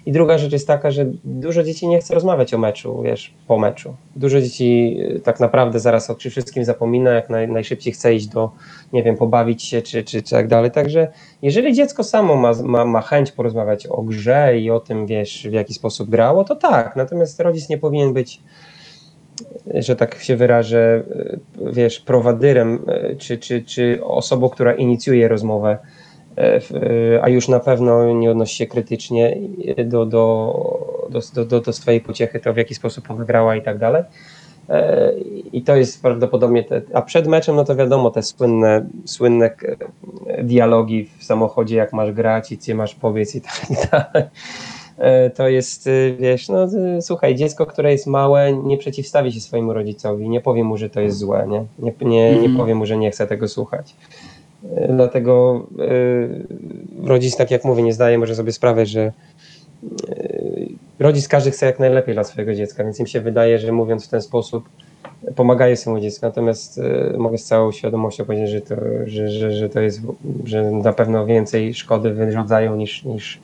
[0.06, 3.58] I druga rzecz jest taka, że dużo dzieci nie chce rozmawiać o meczu, wiesz, po
[3.58, 3.94] meczu.
[4.16, 8.50] Dużo dzieci y, tak naprawdę zaraz o wszystkim zapomina, jak naj, najszybciej chce iść do,
[8.92, 10.70] nie wiem, pobawić się czy, czy, czy tak dalej.
[10.70, 11.08] Także
[11.42, 15.52] jeżeli dziecko samo ma, ma, ma chęć porozmawiać o grze i o tym, wiesz, w
[15.52, 16.96] jaki sposób grało, to tak.
[16.96, 18.40] Natomiast rodzic nie powinien być
[19.74, 25.78] że tak się wyrażę, y, wiesz, prowadyrem, y, czy, czy, czy osobą, która inicjuje rozmowę,
[26.38, 29.38] y, a już na pewno nie odnosi się krytycznie
[29.84, 30.54] do, do,
[31.34, 34.02] do, do, do, swojej pociechy, to w jaki sposób ona grała i tak dalej.
[34.68, 35.12] E,
[35.52, 39.50] I to jest prawdopodobnie, te, a przed meczem, no to wiadomo, te słynne, słynne
[40.42, 44.28] dialogi w samochodzie, jak masz grać i co masz powiedz i tak dalej.
[44.98, 49.40] E, to jest, y, wiesz, no y, słuchaj, dziecko, które jest małe, nie przeciwstawi się
[49.40, 51.64] swojemu rodzicowi, nie powie mu, że to jest złe, nie?
[51.78, 52.56] Nie, nie, nie Mhm.
[52.56, 53.94] powie mu, że nie chce tego słuchać.
[54.76, 56.46] E, Dlatego y,
[57.04, 59.12] rodzic, tak jak mówię, nie zdaje może sobie sprawy, że
[60.08, 60.68] y,
[60.98, 64.08] rodzic każdy chce jak najlepiej dla swojego dziecka, więc im się wydaje, że mówiąc w
[64.08, 64.68] ten sposób
[65.36, 68.74] pomagają swojemu dziecku, natomiast y, mogę z całą świadomością powiedzieć, że to,
[69.06, 70.00] że, że, że to jest,
[70.44, 73.40] że na pewno więcej szkody wyrządzają niż, niż,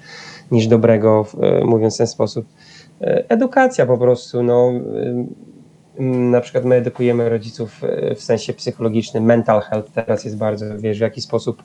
[0.51, 1.27] niż dobrego,
[1.63, 2.47] y, mówiąc w ten sposób.
[3.03, 5.51] Y, Edukacja po prostu, no, y,
[6.01, 7.81] na przykład my edukujemy rodziców
[8.17, 11.63] w sensie psychologicznym, mental health teraz jest bardzo, wiesz, w jaki sposób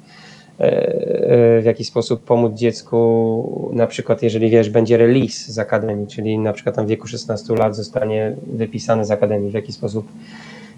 [0.60, 6.08] e, e, w jaki sposób pomóc dziecku, na przykład jeżeli wiesz, będzie release z akademii,
[6.08, 10.08] czyli na przykład tam w wieku 16 lat zostanie wypisany z akademii, w jaki sposób.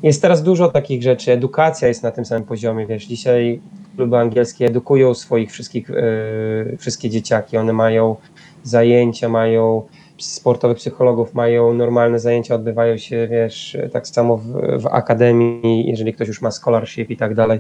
[0.04, 3.60] Jest teraz dużo takich rzeczy, edukacja jest na tym samym poziomie, wiesz, dzisiaj
[3.96, 8.16] kluby angielskie edukują swoich wszystkich, e, wszystkie dzieciaki, one mają
[8.64, 9.84] zajęcia, mają
[10.18, 14.44] sportowych psychologów, mają normalne zajęcia, odbywają się, wiesz, tak samo w,
[14.82, 17.60] w akademii, jeżeli ktoś już ma scholarship i tak dalej.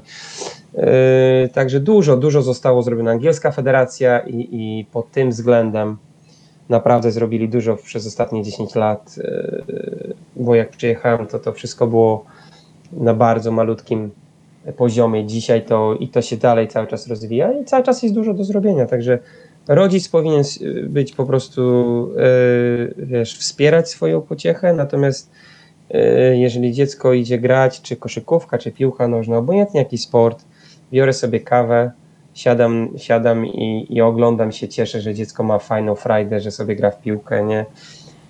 [0.73, 0.83] Yy,
[1.53, 3.11] Także dużo, dużo zostało zrobione.
[3.11, 5.97] Angielska Federacja i, i pod tym względem
[6.69, 12.25] naprawdę zrobili dużo przez ostatnie 10 lat, yy, bo jak przyjechałem, to to wszystko było
[12.93, 14.11] na bardzo malutkim
[14.77, 15.25] poziomie.
[15.25, 18.43] Dzisiaj to i to się dalej cały czas rozwija i cały czas jest dużo do
[18.43, 19.19] zrobienia, także
[19.67, 20.43] rodzic powinien
[20.83, 21.61] być po prostu,
[22.97, 25.31] yy, wiesz, wspierać swoją pociechę, natomiast
[25.89, 30.45] yy, jeżeli dziecko idzie grać, czy koszykówka, czy piłka nożna, obojętnie jaki sport,
[30.91, 31.91] biorę sobie kawę,
[32.37, 36.91] siadam, siadam i, i oglądam się, cieszę, że dziecko ma fajną frajdę, że sobie gra
[36.91, 37.65] w piłkę, nie?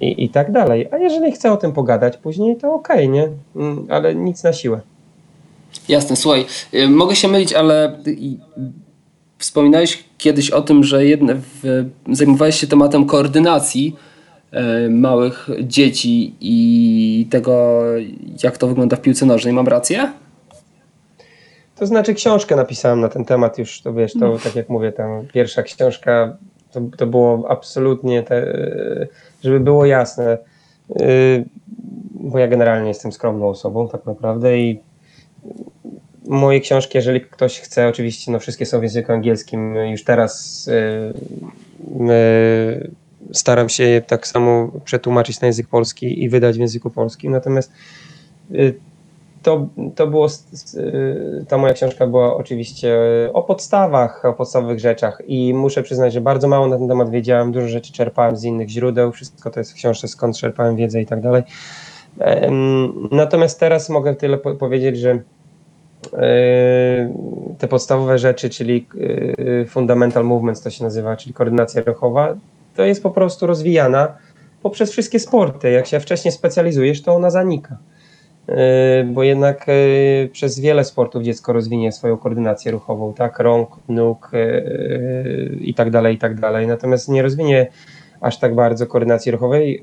[0.02, 0.88] I, I tak dalej.
[0.92, 3.30] A jeżeli chce o tym pogadać później, to okej, nie?
[3.56, 4.82] Mm, Ale nic na siłę.
[5.90, 7.98] Jasne, słuchaj, y, mogę się mylić, ale
[9.38, 13.96] wspominałeś kiedyś o tym, że jedne w, zajmowałeś się tematem koordynacji
[14.52, 17.82] e, małych dzieci i tego,
[18.44, 19.54] jak to wygląda w piłce nożnej.
[19.54, 20.12] Mam rację?
[21.80, 25.28] To znaczy książkę napisałem na ten temat już, to wiesz, to tak jak mówię, tam
[25.34, 26.38] pierwsza książka,
[26.72, 28.58] to, to było absolutnie, te,
[29.44, 30.38] żeby było jasne,
[30.90, 31.46] yy,
[32.14, 34.80] bo ja generalnie jestem skromną osobą tak naprawdę i
[36.28, 40.66] moje książki, jeżeli ktoś chce, oczywiście, no wszystkie są w języku angielskim, już teraz
[41.98, 42.92] yy,
[43.34, 47.72] staram się je tak samo przetłumaczyć na język polski i wydać w języku polskim, natomiast
[49.48, 50.28] to, to było,
[51.48, 52.98] ta moja książka była oczywiście
[53.34, 57.52] o podstawach, o podstawowych rzeczach i muszę przyznać, że bardzo mało na ten temat wiedziałem,
[57.52, 61.06] dużo rzeczy czerpałem z innych źródeł, wszystko to jest w książce, skąd czerpałem wiedzę i
[61.06, 61.44] tak dalej.
[63.12, 65.20] Natomiast teraz mogę tyle po- powiedzieć, że e,
[67.58, 68.88] te podstawowe rzeczy, czyli
[69.62, 72.36] e, fundamental movements to się nazywa, czyli koordynacja ruchowa,
[72.76, 74.16] to jest po prostu rozwijana
[74.64, 75.72] poprzez wszystkie sporty.
[75.72, 77.78] Jak się wcześniej specjalizujesz, to ona zanika.
[78.48, 79.74] E, Bo jednak e,
[80.28, 84.62] przez wiele sportów dziecko rozwinie swoją koordynację ruchową, tak, rąk, nóg e,
[85.62, 86.68] i tak dalej, i tak dalej.
[86.68, 87.68] Natomiast nie rozwinie
[88.22, 89.82] aż tak bardzo koordynacji ruchowej,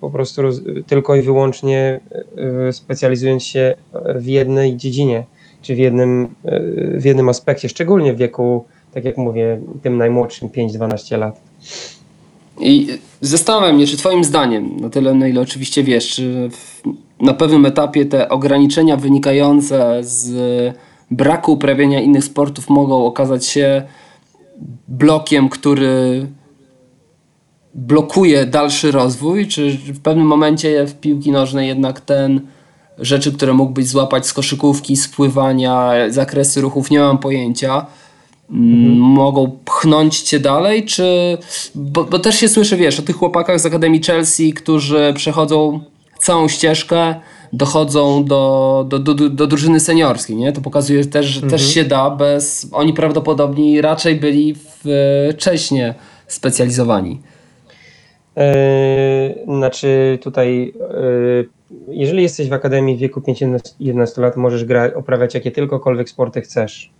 [0.00, 0.42] po prostu
[0.86, 2.00] tylko i wyłącznie
[2.72, 3.74] specjalizując się
[4.14, 5.24] w jednej dziedzinie,
[5.62, 6.28] czy w jednym,
[6.94, 11.40] w jednym aspekcie, szczególnie w wieku, tak jak mówię, tym najmłodszym 5-12 lat.
[12.60, 12.86] I
[13.20, 16.82] zastanawiam mnie, czy Twoim zdaniem, na tyle, na ile oczywiście wiesz, czy w,
[17.20, 20.34] na pewnym etapie te ograniczenia wynikające z
[21.10, 23.82] braku uprawiania innych sportów mogą okazać się
[24.88, 26.26] blokiem, który
[27.74, 32.40] blokuje dalszy rozwój, czy w pewnym momencie w piłki nożnej jednak ten
[32.98, 37.86] rzeczy, które mógłbyś złapać z koszykówki, z pływania, zakresy ruchów, nie mam pojęcia,
[38.50, 41.38] mm, mogą pchnąć cię dalej, czy...
[41.74, 45.80] Bo, bo też się słyszy, wiesz, o tych chłopakach z Akademii Chelsea, którzy przechodzą
[46.18, 47.14] całą ścieżkę,
[47.52, 50.52] dochodzą do, do, do, do, drużyny seniorskiej, nie?
[50.52, 52.68] To pokazuje też, że też się da bez...
[52.72, 54.54] Oni prawdopodobnie raczej byli
[55.32, 55.92] wcześniej
[56.26, 57.20] specjalizowani.
[58.36, 58.42] Yy,
[59.44, 61.48] Znaczy tutaj, yy,
[61.88, 66.90] jeżeli jesteś w akademii w wieku 5-11 lat, możesz grać, uprawiać jakie tylkokolwiek sporty chcesz.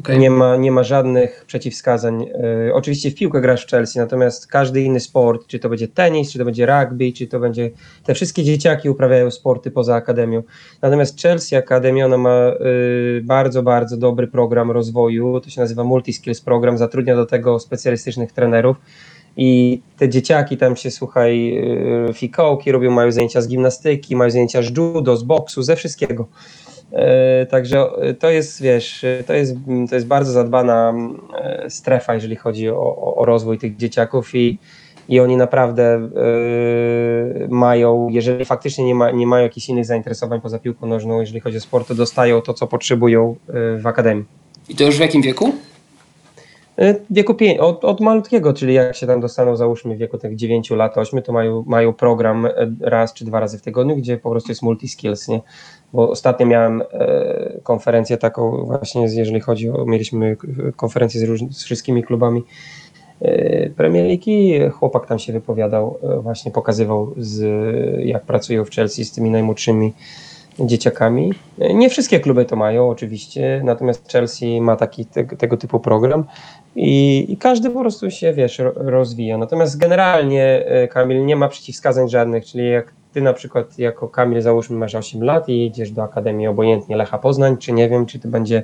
[0.00, 0.18] Okay.
[0.18, 2.22] Nie, ma, nie ma żadnych przeciwwskazań.
[2.66, 6.32] Yy, Oczywiście w piłkę grasz w Chelsea, natomiast każdy inny sport, czy to będzie tenis,
[6.32, 7.70] czy to będzie rugby, czy to będzie.
[8.04, 10.42] Te wszystkie dzieciaki uprawiają sporty poza akademią.
[10.82, 15.40] Natomiast Chelsea Akademia ona ma yy, bardzo, bardzo dobry program rozwoju.
[15.40, 18.76] To się nazywa Multiskills Program, zatrudnia do tego specjalistycznych trenerów.
[19.36, 21.54] I te dzieciaki tam się, słuchaj,
[22.06, 26.26] yy, fikołki robią, mają zajęcia z gimnastyki, mają zajęcia z judo, z boksu, ze wszystkiego.
[26.92, 26.98] Yy,
[27.46, 29.54] Także yy, to jest, wiesz, yy, to jest,
[29.88, 30.94] to jest bardzo zadbana
[31.62, 34.58] yy, strefa, jeżeli chodzi o, o, rozwój tych dzieciaków i,
[35.08, 36.08] i oni naprawdę
[37.40, 41.40] yy, mają, jeżeli faktycznie nie, ma, nie mają jakichś innych zainteresowań poza piłką nożną, jeżeli
[41.40, 44.24] chodzi o sport, to dostają to, co potrzebują yy, w akademii.
[44.68, 45.52] I to już w jakim wieku?
[46.78, 50.18] Yy, W wieku pię- od, od malutkiego, czyli jak się tam dostaną, załóżmy w wieku
[50.18, 53.96] tych 9 lat, 8, to mają, mają program e, raz czy dwa razy w tygodniu,
[53.96, 55.40] gdzie po prostu jest multi-skills, nie?
[55.92, 60.36] Bo ostatnio miałem e, konferencję taką właśnie, jeżeli chodzi o, mieliśmy
[60.76, 62.42] konferencję z, róż, z wszystkimi klubami
[63.20, 67.44] e, Premier League i chłopak tam się wypowiadał, e, właśnie pokazywał z,
[68.06, 69.92] jak pracują w Chelsea z tymi najmłodszymi
[70.60, 71.32] dzieciakami.
[71.74, 76.24] Nie wszystkie kluby to mają oczywiście, natomiast Chelsea ma taki te, tego typu program
[76.76, 79.38] i, i każdy po prostu się, wiesz, ro, rozwija.
[79.38, 84.76] Natomiast generalnie Kamil nie ma przeciwwskazań żadnych, czyli jak ty na przykład jako Kamil załóżmy
[84.78, 88.28] masz 8 lat i jedziesz do Akademii obojętnie Lecha Poznań, czy nie wiem, czy ty
[88.28, 88.62] będzie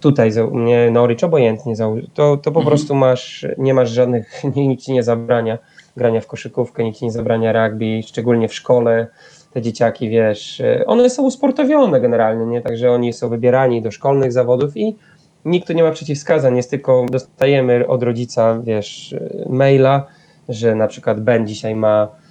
[0.00, 1.76] tutaj u mnie Norwich obojętnie
[2.14, 2.66] to, to po Mhm.
[2.66, 5.58] prostu masz, nie masz żadnych, nikt ci nie zabrania
[5.96, 9.06] grania w koszykówkę, nikt ci nie zabrania rugby, szczególnie w szkole
[9.52, 12.60] te dzieciaki, wiesz, e, one są usportowione generalnie, nie?
[12.60, 14.96] Także oni są wybierani do szkolnych zawodów i
[15.44, 20.06] nikt tu nie ma przeciwwskazań, jest tylko dostajemy od rodzica, wiesz, e, maila,
[20.48, 22.23] że na przykład Ben dzisiaj ma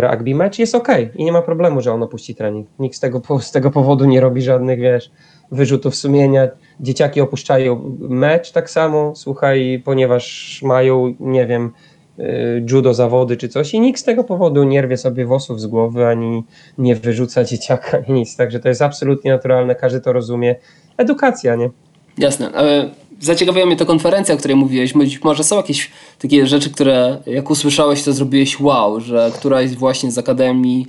[0.00, 2.68] rugby mecz, jest ok i nie ma problemu, że on opuści trening.
[2.78, 5.10] Nikt z tego, z tego powodu nie robi żadnych, wiesz,
[5.52, 6.48] wyrzutów sumienia.
[6.80, 11.72] Dzieciaki opuszczają mecz tak samo, słuchaj, ponieważ mają, nie wiem,
[12.18, 15.66] y, judo zawody czy coś i nikt z tego powodu nie rwie sobie włosów z
[15.66, 16.44] głowy ani
[16.78, 18.36] nie wyrzuca dzieciaka ani nic.
[18.36, 20.54] Także to jest absolutnie naturalne, każdy to rozumie.
[20.96, 21.70] Edukacja, nie?
[22.18, 22.52] Jasne.
[22.52, 22.90] Ale
[23.20, 24.92] zaciekawiła mnie ta konferencja, o której mówiłeś.
[24.92, 30.10] Być może są jakieś takie rzeczy, które jak usłyszałeś, to zrobiłeś wow, że któraś właśnie
[30.10, 30.86] z Akademii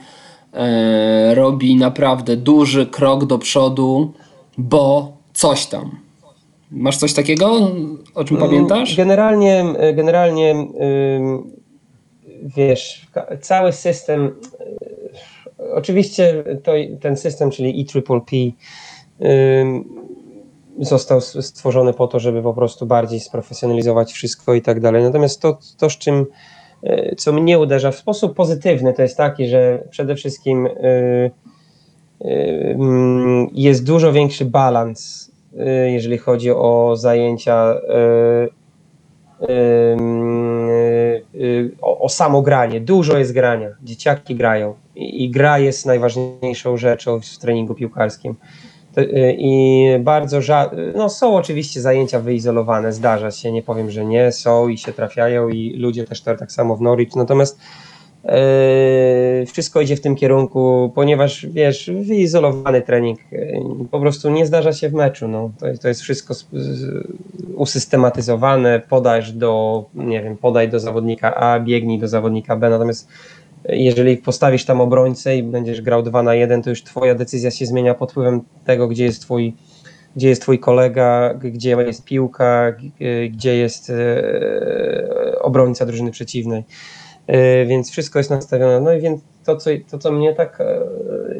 [0.53, 4.11] e, robi naprawdę duży krok do przodu,
[4.57, 5.91] bo coś tam.
[6.71, 7.71] Masz coś takiego,
[8.15, 8.95] o czym pamiętasz?
[8.95, 11.51] Generalnie, generalnie ym,
[12.57, 13.07] wiesz,
[13.41, 14.25] cały system,
[15.59, 16.71] y, oczywiście to,
[17.01, 18.35] ten system, czyli EPPP,
[20.79, 25.03] został stworzony po to, żeby po prostu bardziej sprofesjonalizować wszystko i tak dalej.
[25.03, 26.25] Natomiast to, to z czym,
[26.83, 30.71] y, co mnie uderza w sposób pozytywny, to jest taki, że przede wszystkim y,
[32.21, 35.31] y, mm, jest dużo większy balans,
[35.87, 37.75] jeżeli chodzi o zajęcia
[41.39, 42.81] y, o, o samo granie.
[42.81, 43.69] Dużo jest grania.
[43.83, 48.35] Dzieciaki grają i, i gra jest najważniejszą rzeczą w treningu piłkarskim.
[48.97, 54.05] To, y, I bardzo ża- no są oczywiście zajęcia wyizolowane, zdarza się, nie powiem, że
[54.05, 57.59] nie, są i się trafiają i ludzie też to tak samo w Norwich, natomiast
[59.39, 64.73] Yy, wszystko idzie w tym kierunku, ponieważ wiesz, wyizolowany trening yy, po prostu nie zdarza
[64.73, 65.27] się w meczu.
[65.27, 65.51] No.
[65.59, 66.33] To, to jest wszystko
[67.55, 73.09] usystematyzowane, podajesz do, nie wiem, podaj do zawodnika A, biegnij do zawodnika B, natomiast
[73.69, 77.65] jeżeli postawisz tam obrońcę i będziesz grał 2 na 1, to już twoja decyzja się
[77.65, 79.53] zmienia pod wpływem tego, gdzie jest twój,
[80.15, 82.73] gdzie jest twój kolega, gdzie jest piłka,
[83.29, 86.63] gdzie jest e, obrońca drużyny przeciwnej.
[87.27, 88.79] E, więc wszystko jest nastawione.
[88.81, 90.61] No i więc to, co, to, co mnie tak.
[90.61, 90.79] e,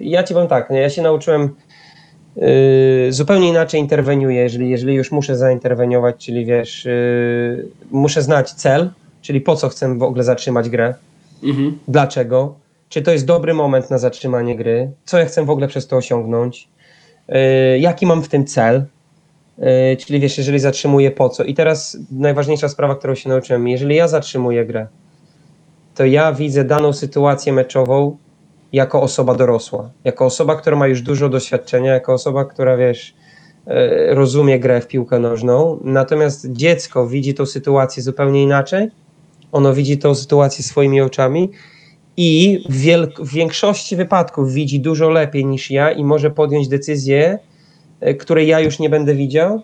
[0.01, 1.49] Ja ci powiem tak, nie, ja się nauczyłem
[2.38, 6.91] e, zupełnie inaczej interweniuję, jeżeli, jeżeli już muszę zainterweniować, czyli wiesz, e,
[7.91, 8.89] muszę znać cel,
[9.21, 10.93] czyli po co chcę w ogóle zatrzymać grę,
[11.44, 11.80] Mhm.
[11.88, 12.56] dlaczego,
[12.90, 15.98] czy to jest dobry moment na zatrzymanie gry, co ja chcę w ogóle przez to
[15.98, 16.70] osiągnąć,
[17.30, 18.86] e, jaki mam w tym cel.
[19.60, 21.44] E, Czyli wiesz, jeżeli zatrzymuję po co.
[21.44, 24.88] I teraz najważniejsza sprawa, którą się nauczyłem, jeżeli ja zatrzymuję grę,
[25.96, 28.18] to ja widzę daną sytuację meczową
[28.74, 33.16] jako osoba dorosła, jako osoba, która ma już dużo doświadczenia, jako osoba, która wiesz,
[33.68, 35.80] e, rozumie grę w piłkę nożną.
[35.84, 38.92] Natomiast dziecko widzi tą sytuację zupełnie inaczej.
[39.52, 41.52] Ono widzi tą sytuację swoimi oczami
[42.18, 42.86] i w,
[43.26, 47.39] w większości wypadków widzi dużo lepiej niż ja i może podjąć decyzję,
[48.00, 49.62] e, której ja już nie będę widział.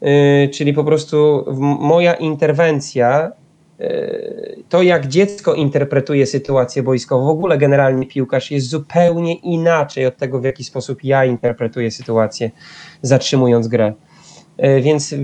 [0.00, 1.44] E, Czyli po prostu
[1.80, 3.32] moja interwencja
[3.80, 4.34] e,
[4.68, 10.40] to jak dziecko interpretuje sytuację boiskową, w ogóle generalnie piłkarz jest zupełnie inaczej od tego,
[10.40, 12.50] w jaki sposób ja interpretuję sytuację,
[13.02, 13.92] zatrzymując grę.
[14.58, 15.14] E, Więc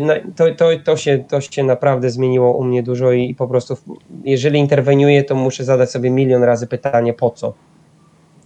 [0.00, 3.76] na- to, to, to, się, to się naprawdę zmieniło u mnie dużo i po prostu,
[4.24, 7.54] jeżeli interweniuję, to muszę zadać sobie milion razy pytanie, po co?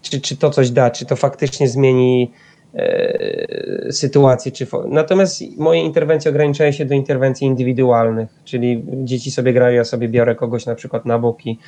[0.02, 2.30] Czy, czy to coś da, czy to faktycznie zmieni
[2.74, 4.52] e, sytuację.
[4.52, 10.08] Czy Natomiast moje interwencje ograniczają się do interwencji indywidualnych, czyli dzieci sobie grają, ja sobie
[10.08, 11.58] biorę kogoś na przykład na bok i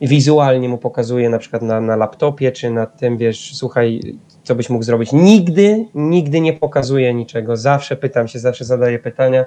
[0.00, 4.00] i wizualnie mu pokazuję na przykład na, na laptopie, czy na tym, wiesz, słuchaj,
[4.44, 5.12] co byś mógł zrobić.
[5.12, 7.56] Nigdy, nigdy nie pokazuję niczego.
[7.56, 9.44] Zawsze pytam się, zawsze zadaję pytania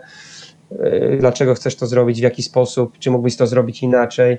[0.72, 4.38] y, dlaczego chcesz to zrobić, w jaki sposób, czy mógłbyś to zrobić inaczej.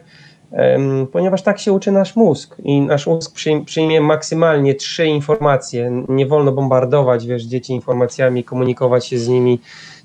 [1.13, 6.05] Ponieważ tak się uczy nasz mózg i nasz mózg przyjm- przyjmie maksymalnie trzy informacje.
[6.09, 9.61] Nie wolno bombardować wiesz, dzieci informacjami, komunikować się z nimi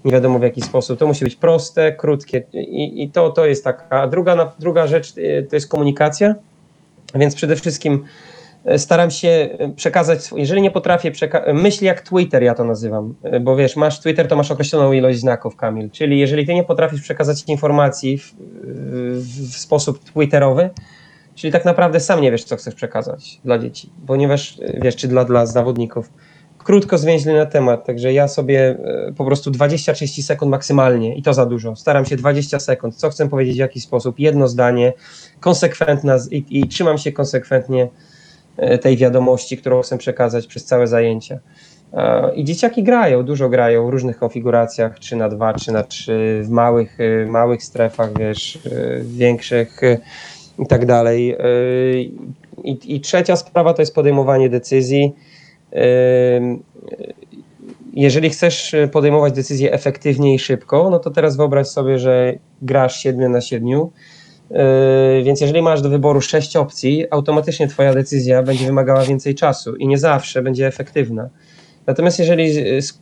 [0.05, 0.99] nie wiadomo w jaki sposób.
[0.99, 4.01] To musi być proste, krótkie i, i to, to jest taka.
[4.01, 6.35] A druga, druga rzecz y, to jest komunikacja,
[7.15, 8.03] więc przede wszystkim
[8.77, 13.39] staram się e, przekazać, jeżeli nie potrafię przekazać, myśl jak Twitter, ja to nazywam, E,
[13.39, 17.01] bo wiesz, masz Twitter, to masz określoną ilość znaków, Kamil, czyli jeżeli ty nie potrafisz
[17.01, 20.69] przekazać informacji w, w, w sposób twitterowy,
[21.35, 25.07] czyli tak naprawdę sam nie wiesz, co chcesz przekazać dla dzieci, ponieważ, e, wiesz, czy
[25.07, 26.09] dla, dla zawodników,
[26.57, 28.77] krótko, zwięźle na temat, także ja sobie
[29.09, 33.09] e, po prostu 20-30 sekund maksymalnie i to za dużo, staram się 20 sekund, co
[33.09, 34.93] chcę powiedzieć, w jaki sposób, jedno zdanie,
[35.39, 38.12] konsekwentna i, i trzymam się konsekwentnie e,
[38.81, 41.39] tej wiadomości, którą chcę przekazać przez całe zajęcia.
[41.93, 46.41] E, I dzieciaki grają, dużo grają w różnych konfiguracjach, 3 na 2 3 na 3
[46.43, 48.59] w małych, e, małych strefach, wiesz, e,
[49.03, 49.97] większych e,
[50.59, 51.31] i tak dalej.
[51.31, 51.37] E,
[52.63, 55.15] I, I trzecia sprawa to jest podejmowanie decyzji.
[57.93, 63.31] Jeżeli chcesz podejmować decyzje efektywnie i szybko, no to teraz wyobraź sobie, że grasz 7
[63.31, 63.87] na 7.
[64.53, 69.75] Yy, Więc jeżeli masz do wyboru 6 opcji, automatycznie Twoja decyzja będzie wymagała więcej czasu
[69.75, 71.29] i nie zawsze będzie efektywna.
[71.87, 72.53] Natomiast jeżeli,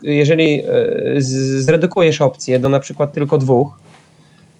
[0.01, 1.21] jeżeli yy,
[1.61, 3.79] zredukujesz opcje do na przykład tylko dwóch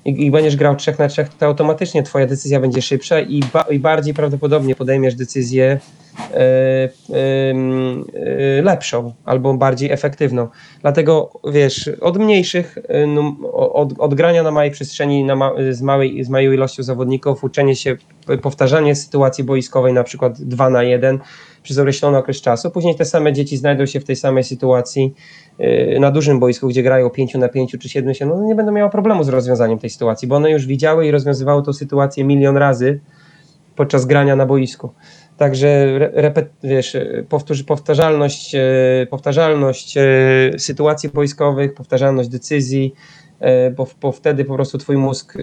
[0.06, 3.80] i, będziesz grał 3 na 3, to automatycznie Twoja decyzja będzie szybsza i, ba, i
[3.80, 5.80] bardziej prawdopodobnie podejmiesz decyzję
[6.34, 6.92] e, e,
[8.62, 10.48] lepszą albo bardziej efektywną.
[10.82, 12.78] Dlatego wiesz, od mniejszych,
[13.08, 13.36] no,
[13.74, 17.76] od, od grania na małej przestrzeni na ma, z, małej, z małą ilością zawodników, uczenie
[17.76, 17.98] się,
[18.42, 21.20] powtarzanie sytuacji boiskowej na przykład 2 na 1
[21.64, 22.72] przez określony okres czasu.
[22.72, 25.14] Później te same dzieci znajdą się w tej samej sytuacji
[26.00, 28.90] na dużym boisku, gdzie grają 5 na 5 czy 7 się, no nie będą miały
[28.90, 33.00] problemu z rozwiązaniem tej sytuacji, bo one już widziały i rozwiązywały tą sytuację milion razy
[33.76, 34.94] podczas grania na boisku.
[35.38, 40.04] Także re- repet, wiesz, e, powtórz, powtarzalność, e, powtarzalność e,
[40.58, 42.94] sytuacji boiskowych, powtarzalność decyzji,
[43.76, 45.38] bo, bo wtedy po prostu twój mózg,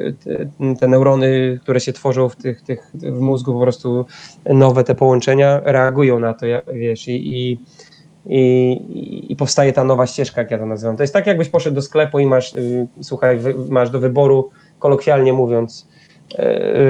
[0.81, 4.07] te, neurony, które się tworzą w, tych, tych, w mózgu, po prostu
[4.47, 7.59] nowe te połączenia reagują na to, wiesz, i, i,
[8.29, 10.97] i, i powstaje ta nowa ścieżka, jak ja to nazywam.
[10.97, 14.51] To jest tak, jakbyś poszedł do sklepu i masz, y, słuchaj, wy, masz do wyboru,
[14.79, 15.89] kolokwialnie mówiąc,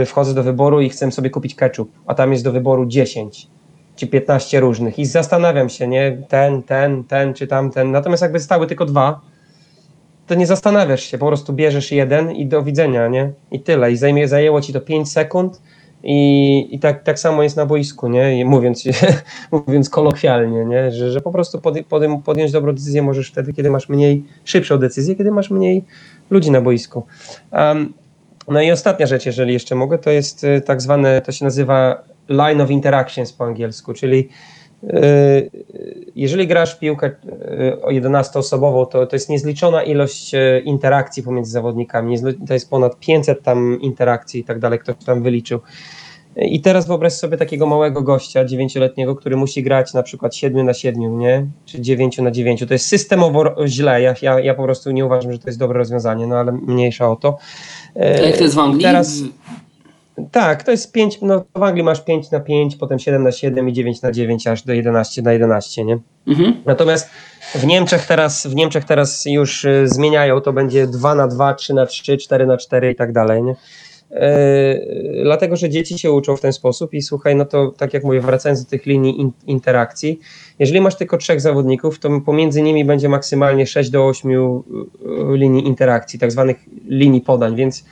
[0.03, 3.49] y, wchodzę do wyboru i chcę sobie kupić ketchup, a tam jest do wyboru 10
[3.97, 4.99] czy 15 różnych.
[4.99, 9.21] I zastanawiam się, nie, ten, ten, ten czy tamten, natomiast jakby stały tylko dwa,
[10.27, 13.97] to nie zastanawiasz się, po prostu bierzesz jeden i do widzenia, nie, i tyle, i
[13.97, 15.63] zajmie, zajęło ci to 5 sekund
[16.03, 18.85] i, i tak, tak samo jest na boisku, nie, mówiąc,
[19.53, 23.71] mówiąc kolokwialnie, nie, że, że po prostu podj- podj- podjąć dobrą decyzję możesz wtedy, kiedy
[23.71, 25.85] masz mniej, szybszą decyzję, kiedy masz mniej
[26.31, 27.07] ludzi na boisku.
[27.53, 27.93] Um,
[28.49, 32.03] no i ostatnia rzecz, jeżeli jeszcze mogę, to jest y, tak zwane, to się nazywa
[32.29, 34.29] line of interactions po angielsku, czyli
[36.15, 41.51] jeżeli grasz w piłkę y, o 11-osobową, to, to jest niezliczona ilość y, interakcji pomiędzy
[41.51, 42.17] zawodnikami,
[42.49, 45.61] to jest ponad 500 tam interakcji i tak dalej, ktoś tam wyliczył.
[46.37, 50.75] I teraz wyobraź sobie takiego małego gościa, dziewięcioletniego, który musi grać na przykład 7 na
[50.75, 51.47] 7, nie?
[51.65, 52.65] Czy 9 na 9.
[52.69, 54.03] To jest systemowo źle.
[54.03, 57.11] Ja, ja, ja po prostu nie uważam, że to jest dobre rozwiązanie, no ale mniejsza
[57.11, 57.39] o to.
[57.95, 58.83] Jak to jest w Anglii?
[58.83, 59.23] Teraz,
[60.33, 63.69] tak, to jest 5, no w Anglii masz 5 na 5, potem 7 na 7
[63.69, 65.99] i 9 na 9, aż do 11 na 11, nie?
[66.27, 66.63] Mhm.
[66.67, 67.11] Natomiast
[67.55, 71.75] w Niemczech teraz, w Niemczech teraz już y, zmieniają, to będzie 2 na 2, 3
[71.75, 73.55] na 3, 4 na 4 i tak dalej, nie?
[74.11, 78.05] Yy, dlatego, że dzieci się uczą w ten sposób i słuchaj, no to tak jak
[78.05, 80.21] mówię, wracając do tych linii in, interakcji,
[80.59, 84.37] jeżeli masz tylko trzech zawodników, to pomiędzy nimi będzie maksymalnie 6 do 8 y,
[85.37, 86.57] linii interakcji, tak zwanych
[86.87, 87.85] linii podań, więc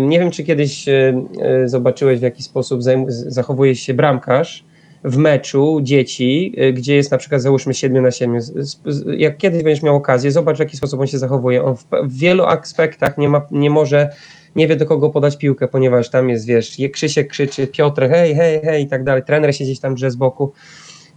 [0.00, 1.24] nie wiem, czy kiedyś yy,
[1.60, 4.64] yy, zobaczyłeś, w jaki sposób zachowuje się bramkarz
[5.04, 8.40] w meczu dzieci, gdzie jest na przykład załóżmy 7 na 7.
[8.40, 11.64] Z- z- z- Jak kiedyś będziesz miał okazję, zobacz w jaki sposób on się zachowuje.
[11.64, 14.08] On w, wielu aspektach nie, ma, nie może,
[14.56, 18.60] nie wie do kogo podać piłkę, ponieważ tam jest, wiesz, Krzysiek krzyczy, Piotr, hej, hej,
[18.60, 19.22] hej i tak dalej.
[19.22, 20.52] Trener się gdzieś tam drze z boku.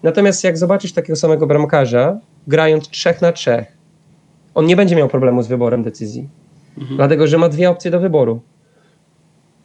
[0.04, 3.66] Natomiast jak zobaczysz takiego samego bramkarza, grając 3 na 3,
[4.56, 6.30] on nie będzie miał problemu z wyborem decyzji.
[6.78, 8.42] Dlatego, że ma dwie opcje do wyboru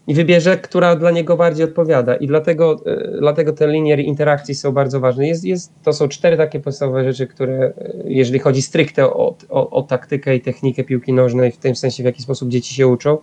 [0.06, 2.16] i wybierze, która dla niego bardziej odpowiada.
[2.16, 5.26] I dlatego, e, dlatego te linie interakcji są bardzo ważne.
[5.26, 7.72] Jest, jest, to są cztery takie podstawowe rzeczy, które, e,
[8.04, 12.06] jeżeli chodzi stricte o, o, o taktykę i technikę piłki nożnej, w tym sensie, w
[12.06, 13.18] jaki sposób dzieci się uczą e,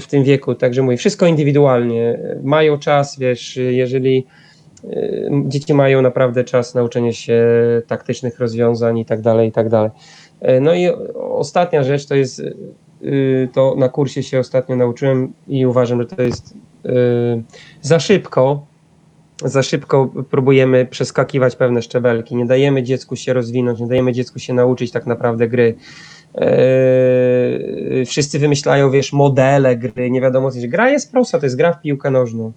[0.00, 0.54] w tym wieku.
[0.54, 2.18] Także mówię, wszystko indywidualnie.
[2.42, 4.26] Mają czas, wiesz, jeżeli
[5.46, 7.42] dzieci mają naprawdę czas na uczenie się
[7.86, 9.90] taktycznych rozwiązań i tak dalej, i tak dalej.
[10.40, 12.42] E, No i ostatnia rzecz to jest,
[13.02, 16.54] y, to na kursie się ostatnio nauczyłem i uważam, że to jest
[16.86, 16.90] y,
[17.82, 18.66] za szybko,
[19.44, 22.36] za szybko próbujemy przeskakiwać pewne szczebelki.
[22.36, 25.74] Nie dajemy dziecku się rozwinąć, nie dajemy dziecku się nauczyć tak naprawdę gry.
[26.34, 30.58] Yy, wszyscy wymyślają, wiesz, modele gry, nie wiadomo co.
[30.68, 32.52] Gra jest prosta, to jest gra w piłkę nożną.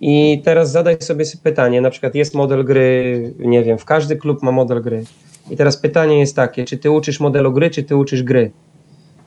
[0.00, 4.42] I teraz zadaj sobie pytanie, na przykład jest model gry, nie wiem, w każdy klub
[4.42, 5.04] ma model gry.
[5.50, 8.50] I teraz pytanie jest takie, czy ty uczysz modelu gry, czy ty uczysz gry?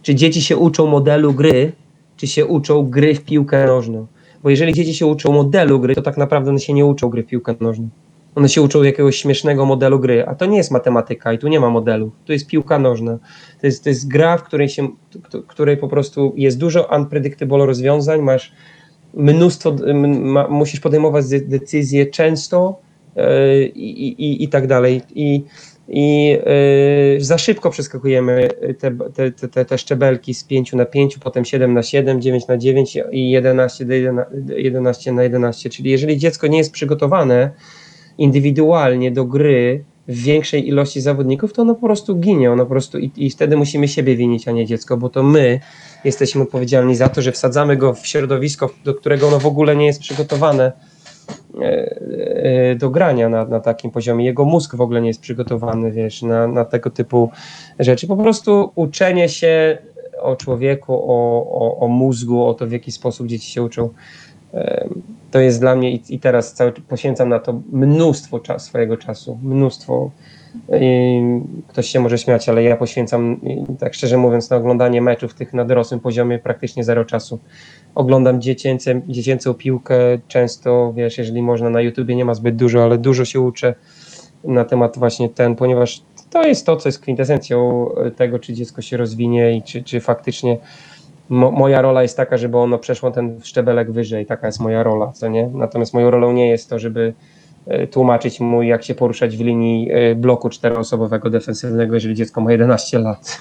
[0.01, 1.71] Czy dzieci się uczą modelu gry,
[2.17, 4.07] czy się uczą gry w piłkę nożną?
[4.43, 7.23] Bo jeżeli dzieci się uczą modelu gry, to tak naprawdę one się nie uczą gry
[7.23, 7.89] w piłkę nożną.
[8.35, 11.59] One się uczą jakiegoś śmiesznego modelu gry, a to nie jest matematyka i tu nie
[11.59, 12.11] ma modelu.
[12.25, 13.17] Tu jest piłka nożna.
[13.61, 14.87] To jest, to jest gra, w której, się,
[15.47, 18.51] której po prostu jest dużo unpredictable rozwiązań, masz
[19.13, 22.79] mnóstwo, ma, musisz podejmować de- decyzje często
[23.15, 23.23] yy,
[23.65, 25.01] i, i, i tak dalej.
[25.15, 25.43] I,
[25.89, 26.37] i
[27.15, 31.45] yy, za szybko przeskakujemy te, te, te- te, te szczebelki z 5 na 5, potem
[31.45, 35.69] 7 na 7, 9 na 9 i 11, do 11, 11 na 11.
[35.69, 37.51] Czyli jeżeli dziecko nie jest przygotowane
[38.17, 42.51] indywidualnie do gry w większej ilości zawodników, to ono po prostu ginie.
[42.51, 45.59] Ono po prostu i, i wtedy musimy siebie winić, a nie dziecko, bo to my
[46.03, 49.85] jesteśmy odpowiedzialni za to, że wsadzamy go w środowisko, do którego ono w ogóle nie
[49.85, 50.71] jest przygotowane
[52.75, 54.25] do grania na, na takim poziomie.
[54.25, 57.29] Jego mózg w ogóle nie jest przygotowany, wiesz, na, na tego typu
[57.79, 58.07] rzeczy.
[58.07, 59.77] Po prostu uczenie się
[60.21, 63.89] o człowieku, o, o, o mózgu, o to, w jaki sposób dzieci się uczą.
[65.31, 69.39] To jest dla mnie i, i teraz cały, poświęcam na to mnóstwo czas, swojego czasu,
[69.43, 70.11] mnóstwo.
[71.67, 73.39] Ktoś się może śmiać, ale ja poświęcam,
[73.79, 77.39] tak szczerze mówiąc, na oglądanie meczów tych na dorosłym poziomie praktycznie zero czasu.
[77.95, 79.95] Oglądam dziecięce, dziecięcą piłkę
[80.27, 83.75] często, wiesz, jeżeli można na YouTubie nie ma zbyt dużo, ale dużo się uczę
[84.43, 88.97] na temat właśnie ten, ponieważ to jest to, co jest kwintesencją tego, czy dziecko się
[88.97, 90.57] rozwinie i czy, czy faktycznie
[91.29, 95.11] mo, moja rola jest taka, żeby ono przeszło ten szczebelek wyżej, taka jest moja rola,
[95.11, 95.49] co nie?
[95.53, 97.13] Natomiast moją rolą nie jest to, żeby
[97.67, 102.51] e, tłumaczyć mu, jak się poruszać w linii e, bloku czteroosobowego defensywnego, jeżeli dziecko ma
[102.51, 103.37] 11 lat.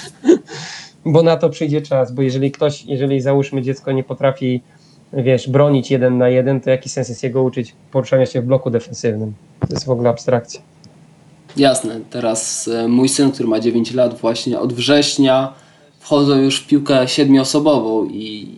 [1.06, 4.62] bo na to przyjdzie czas, bo jeżeli ktoś, jeżeli załóżmy dziecko nie potrafi,
[5.12, 8.70] wiesz, bronić jeden na jeden, to jaki sens jest jego uczyć poruszania się w bloku
[8.70, 9.34] defensywnym?
[9.60, 10.60] To jest w ogóle abstrakcja.
[11.56, 15.52] Jasne, teraz e, mój syn, który ma 9 lat, właśnie od września
[16.06, 18.48] wchodzą już w piłkę siedmioosobową i,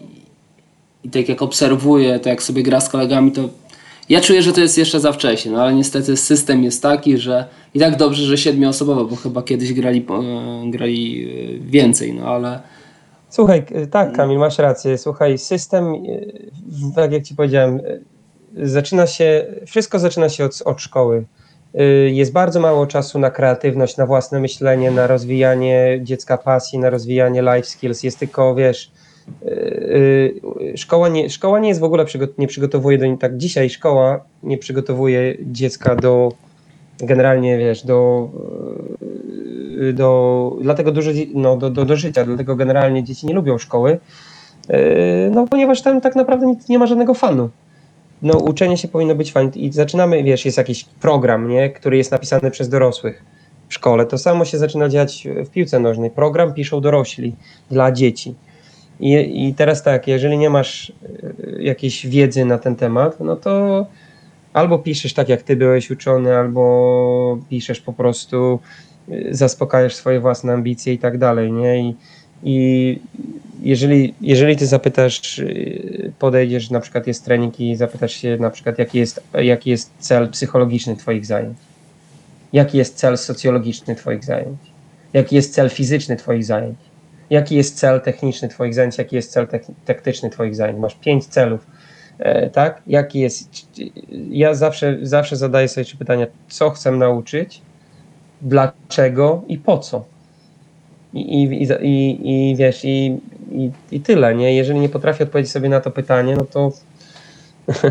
[1.05, 3.49] i tak jak obserwuję, to jak sobie gra z kolegami, to
[4.09, 7.44] ja czuję, że to jest jeszcze za wcześnie, no ale niestety system jest taki, że
[7.74, 12.61] i tak dobrze, że siedmioosobowo, bo chyba kiedyś grali, e, grali e, więcej, no ale
[13.30, 14.99] Słuchaj, k- tak, Kamil, masz rację.
[14.99, 15.94] Słuchaj, system,
[16.94, 17.80] tak jak ci powiedziałem,
[18.57, 21.24] zaczyna się, wszystko zaczyna się od, od szkoły.
[21.80, 26.90] Y, Jest bardzo mało czasu na kreatywność, na własne myślenie, na rozwijanie dziecka pasji, na
[26.90, 28.02] rozwijanie life skills.
[28.02, 28.90] Jest tylko, wiesz,
[29.42, 32.04] y, y, szkoła nie, szkoła nie jest w ogóle,
[32.38, 36.32] nie przygotowuje do, tak dzisiaj szkoła nie przygotowuje dziecka do,
[36.98, 38.28] generalnie, wiesz, do,
[39.92, 43.98] do dlatego dużo, no, do, do, do życia, dlatego generalnie dzieci nie lubią szkoły,
[45.30, 47.48] no ponieważ tam tak naprawdę nie ma żadnego fanu.
[48.22, 52.10] No uczenie się powinno być fajne i zaczynamy, wiesz, jest jakiś program, nie, który jest
[52.10, 53.24] napisany przez dorosłych
[53.68, 54.06] w szkole.
[54.06, 56.10] To samo się zaczyna dziać w piłce nożnej.
[56.10, 57.36] Program piszą dorośli
[57.70, 58.34] dla dzieci.
[59.00, 60.92] I, I teraz tak, jeżeli nie masz
[61.38, 63.86] yy, jakiejś wiedzy na ten temat, no to
[64.52, 68.58] albo piszesz tak, jak ty byłeś uczony, albo piszesz po prostu,
[69.08, 71.80] y, zaspokajasz swoje własne ambicje i tak dalej, nie?
[71.80, 71.96] I,
[72.42, 72.98] i
[73.62, 78.78] jeżeli, jeżeli ty zapytasz, y, podejdziesz, na przykład jest trening i zapytasz się na przykład,
[78.78, 81.59] jaki jest, jaki jest cel psychologiczny twoich zajęć,
[82.52, 84.59] jaki jest cel socjologiczny twoich zajęć,
[85.12, 86.78] jaki jest cel fizyczny twoich zajęć,
[87.30, 89.46] jaki jest cel techniczny twoich zajęć, jaki jest cel
[89.84, 90.78] taktyczny twoich zajęć.
[90.78, 91.66] Masz pięć celów,
[92.18, 92.82] e, tak?
[92.86, 93.48] Jaki jest.
[94.30, 97.62] Ja zawsze, zawsze zadaję sobie pytania, co chcę nauczyć,
[98.42, 100.04] dlaczego i po co.
[101.20, 103.20] I, i, i, i, wiesz, i,
[103.52, 104.54] i, i tyle, nie?
[104.54, 106.72] Jeżeli nie potrafię odpowiedzieć sobie na to pytanie, no to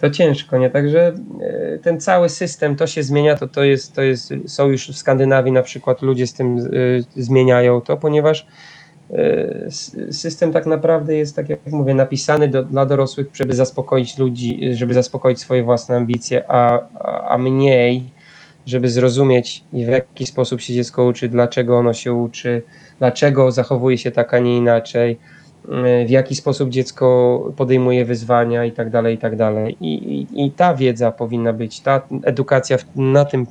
[0.00, 0.70] to ciężko, nie?
[0.70, 4.88] Także e, ten cały system, to się zmienia, to, to, jest, to jest, są już
[4.88, 8.46] w Skandynawii na przykład ludzie z tym e, zmieniają to, ponieważ
[9.10, 9.70] e,
[10.12, 14.94] system tak naprawdę jest, tak jak mówię, napisany do, dla dorosłych, żeby zaspokoić ludzi, żeby
[14.94, 16.88] zaspokoić swoje własne ambicje, a,
[17.28, 18.10] a mniej,
[18.68, 22.62] żeby zrozumieć w jaki sposób się dziecko uczy, dlaczego ono się uczy,
[22.98, 25.18] dlaczego zachowuje się tak, a nie inaczej,
[26.02, 29.76] y, w jaki sposób dziecko podejmuje wyzwania i tak dalej, i tak dalej.
[29.80, 33.46] I, i, i ta wiedza powinna być, ta edukacja na, tym,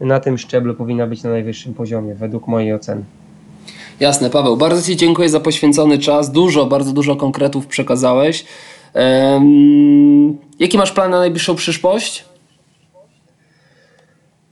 [0.00, 3.04] na tym szczeblu powinna być na najwyższym poziomie, według mojej oceny.
[4.00, 6.32] Jasne, Paweł, bardzo Ci dziękuję za poświęcony czas.
[6.32, 8.44] Dużo, bardzo dużo konkretów przekazałeś.
[8.94, 12.27] Um, jaki masz plan na najbliższą przyszłość?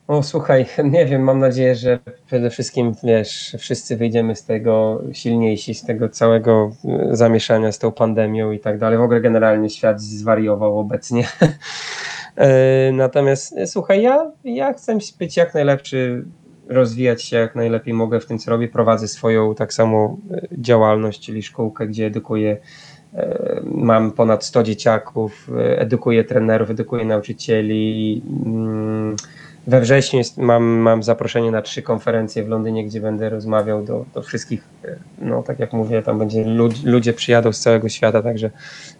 [0.08, 5.74] O, słuchaj, nie wiem, mam nadzieję, że przede wszystkim, wiesz, wszyscy wyjdziemy z tego silniejsi,
[5.74, 8.98] z tego całego e, zamieszania z tą pandemią i tak dalej.
[8.98, 11.24] W ogóle generalnie świat zwariował obecnie.
[12.36, 16.24] E, Natomiast e, słuchaj, ja, ja chcę być jak najlepszy,
[16.68, 18.68] rozwijać się jak najlepiej mogę w tym, co robię.
[18.68, 22.56] Prowadzę swoją tak samo e, działalność, czyli szkółkę, gdzie edukuję.
[23.64, 28.22] Mam ponad 100 dzieciaków, edukuję trenerów, edukuję nauczycieli.
[29.66, 34.04] We wrześniu jest, mam, mam zaproszenie na trzy konferencje w Londynie, gdzie będę rozmawiał do,
[34.14, 34.62] do wszystkich.
[34.84, 38.50] e, No, tak jak mówię, tam będzie lud, ludzie przyjadą z całego świata, także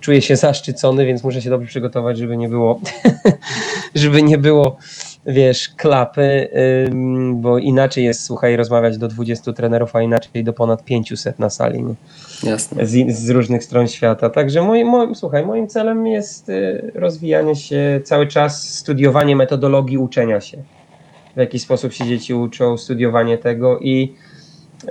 [0.01, 2.81] czuję się zaszczycony, więc muszę się dobrze przygotować, żeby nie było,
[3.95, 4.77] żeby nie było,
[5.27, 6.49] wiesz, klapy,
[7.35, 11.83] bo inaczej jest, słuchaj, rozmawiać do 20 trenerów, a inaczej do ponad 500 na sali.
[11.83, 11.95] Nie?
[12.51, 12.87] Jasne.
[12.87, 14.31] z, z różnych stron świata.
[14.31, 20.41] Także moim, moim, słuchaj, moim celem jest y, rozwijanie się cały czas, studiowanie metodologii uczenia
[20.41, 20.59] się.
[21.37, 24.15] W jaki sposób się dzieci uczą, studiowanie tego i,
[24.85, 24.89] y,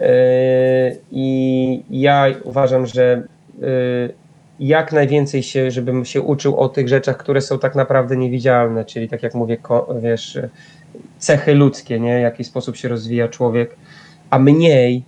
[1.11, 3.23] i ja uważam, że
[3.63, 4.24] y,
[4.59, 9.09] jak najwięcej się, żebym się uczył o tych rzeczach, które są tak naprawdę niewidzialne, czyli
[9.09, 9.57] tak jak mówię,
[10.01, 10.39] wiesz,
[11.17, 12.19] cechy ludzkie, nie?
[12.19, 13.75] W jaki sposób się rozwija człowiek,
[14.29, 15.03] a mniej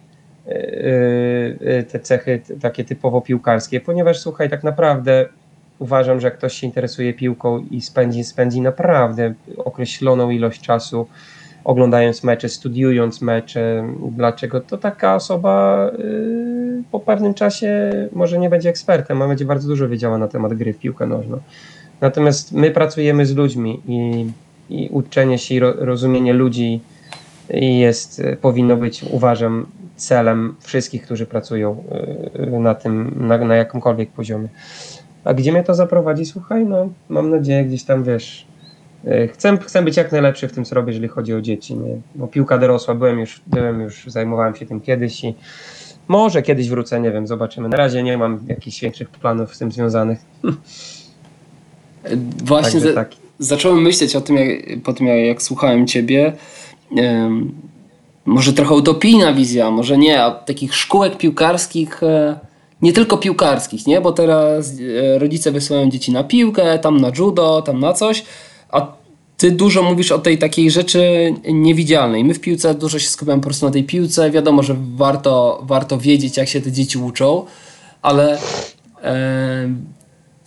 [0.47, 5.25] yy, te cechy takie typowo piłkarskie, ponieważ słuchaj, tak naprawdę
[5.79, 11.07] uważam, że ktoś się interesuje piłką i spędzi, spędzi naprawdę określoną ilość czasu
[11.63, 16.56] oglądając mecze, studiując mecze, dlaczego, to taka osoba yy,
[16.91, 20.73] po pewnym czasie może nie będzie ekspertem, a będzie bardzo dużo wiedziała na temat gry
[20.73, 21.39] w piłkę nożną.
[22.01, 24.25] Natomiast my pracujemy z ludźmi i,
[24.69, 26.79] i uczenie się i ro, rozumienie ludzi
[27.49, 29.65] jest, powinno być, uważam,
[29.95, 31.83] celem wszystkich, którzy pracują
[32.55, 34.47] y, na tym, na, na jakimkolwiek poziomie.
[35.23, 36.25] A gdzie mnie to zaprowadzi?
[36.25, 38.47] Słuchaj, no mam nadzieję gdzieś tam, wiesz,
[39.07, 41.95] y, chcę, chcę być jak najlepszy w tym, co robię, jeżeli chodzi o dzieci, nie?
[42.15, 45.35] Bo piłka dorosła, byłem już, byłem już, zajmowałem się tym kiedyś i
[46.07, 47.69] może kiedyś wrócę, nie wiem, zobaczymy.
[47.69, 50.19] Na razie nie mam jakichś większych planów z tym związanych.
[52.43, 53.11] Właśnie za, tak.
[53.39, 54.49] zacząłem myśleć o tym, jak,
[54.83, 56.33] po tym jak, jak słuchałem ciebie.
[56.97, 57.51] em,
[58.25, 62.39] może trochę utopijna wizja, może nie, a takich szkółek piłkarskich, e,
[62.81, 64.01] nie tylko piłkarskich, nie?
[64.01, 64.73] Bo teraz
[65.13, 68.23] e, rodzice wysyłają dzieci na piłkę, tam na judo, tam na coś,
[68.69, 68.96] a
[69.37, 72.23] ty dużo mówisz o tej takiej rzeczy niewidzialnej.
[72.23, 74.31] My w piłce dużo się skupiamy po prostu na tej piłce.
[74.31, 77.45] Wiadomo, że warto, warto wiedzieć, jak się te dzieci uczą,
[78.01, 78.39] ale
[79.03, 79.69] e,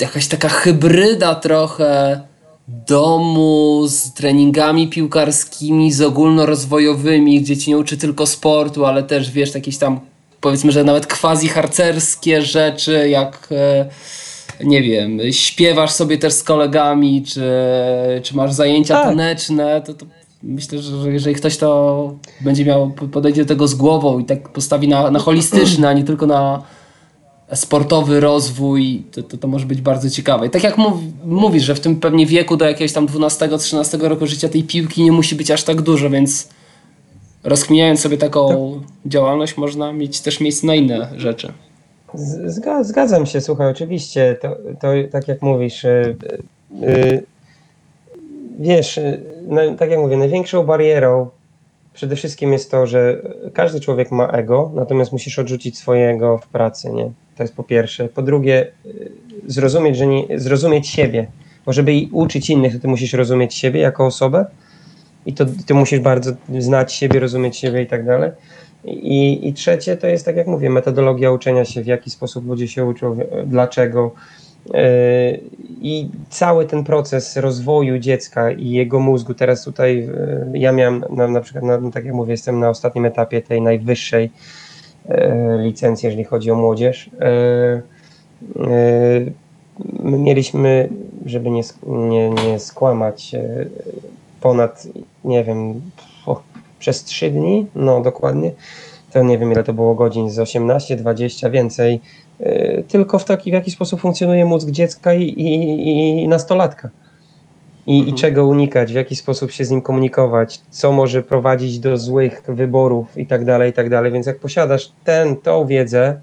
[0.00, 2.20] jakaś taka hybryda trochę
[2.68, 9.54] domu z treningami piłkarskimi, z ogólnorozwojowymi, gdzie ci nie uczy tylko sportu, ale też wiesz,
[9.54, 10.00] jakieś tam
[10.40, 13.88] powiedzmy, że nawet quasi harcerskie rzeczy, jak e,
[14.64, 17.42] nie wiem, śpiewasz sobie też z kolegami, czy,
[18.22, 19.04] czy masz zajęcia Tak.
[19.04, 20.06] taneczne, to, to
[20.42, 24.88] myślę, że jeżeli ktoś to będzie miał, podejdzie do tego z głową i tak postawi
[24.88, 26.62] na, na holistyczny, a nie tylko na
[27.54, 30.46] sportowy rozwój, to, to, to może być bardzo ciekawe.
[30.46, 30.92] I tak jak mów,
[31.24, 35.12] mówisz, że w tym pewnie wieku do jakiegoś tam 12-13 roku życia tej piłki nie
[35.12, 36.48] musi być aż tak dużo, więc
[37.44, 38.72] rozkminiając sobie taką
[39.06, 41.52] działalność można mieć też miejsce na inne rzeczy.
[42.80, 46.16] Zgadzam się, słuchaj, oczywiście, to, to tak jak mówisz, y,
[46.82, 47.22] y,
[48.58, 51.28] wiesz, y, na, tak jak mówię, największą barierą
[51.92, 53.22] przede wszystkim jest to, że
[53.54, 57.10] każdy człowiek ma ego, natomiast musisz odrzucić swojego w pracy, nie?
[57.36, 58.08] To jest po pierwsze.
[58.08, 59.10] Po drugie, y,
[59.46, 61.26] zrozumieć, że nie, zrozumieć siebie,
[61.66, 64.46] bo żeby uczyć innych, to ty musisz rozumieć siebie jako osobę
[65.26, 68.30] i to ty musisz bardzo znać siebie, rozumieć siebie i tak dalej.
[68.84, 72.68] I, I trzecie to jest, tak jak mówię, metodologia uczenia się, w jaki sposób ludzie
[72.68, 74.10] się uczą, w- dlaczego.
[74.66, 74.80] Yy,
[75.80, 79.96] I cały ten proces rozwoju dziecka i jego mózgu, teraz tutaj
[80.52, 83.42] yy, ja miałem na, na przykład, na, no tak jak mówię, jestem na ostatnim etapie
[83.42, 84.30] tej najwyższej
[85.58, 87.10] licencji, jeżeli chodzi o młodzież.
[90.02, 90.88] My mieliśmy,
[91.26, 93.32] żeby nie, nie, nie skłamać,
[94.40, 94.86] ponad,
[95.24, 95.80] nie wiem,
[96.80, 98.52] przez 3 dni, no dokładnie,
[99.12, 102.00] to nie wiem ile to było godzin, z 18, 20, więcej,
[102.40, 106.90] yy, tylko w taki, w jaki sposób funkcjonuje mózg dziecka i, i, i nastolatka.
[107.86, 111.96] I, I czego unikać, w jaki sposób się z nim komunikować, co może prowadzić do
[111.96, 114.12] złych wyborów i tak dalej, i tak dalej.
[114.12, 116.20] Więc jak posiadasz ten, tą wiedzę,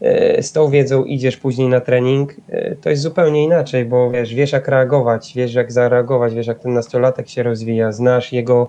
[0.00, 4.34] e, z tą wiedzą idziesz później na trening, e, to jest zupełnie inaczej, bo wiesz,
[4.34, 8.68] wiesz jak reagować, wiesz jak zareagować, wiesz jak ten nastolatek się rozwija, znasz jego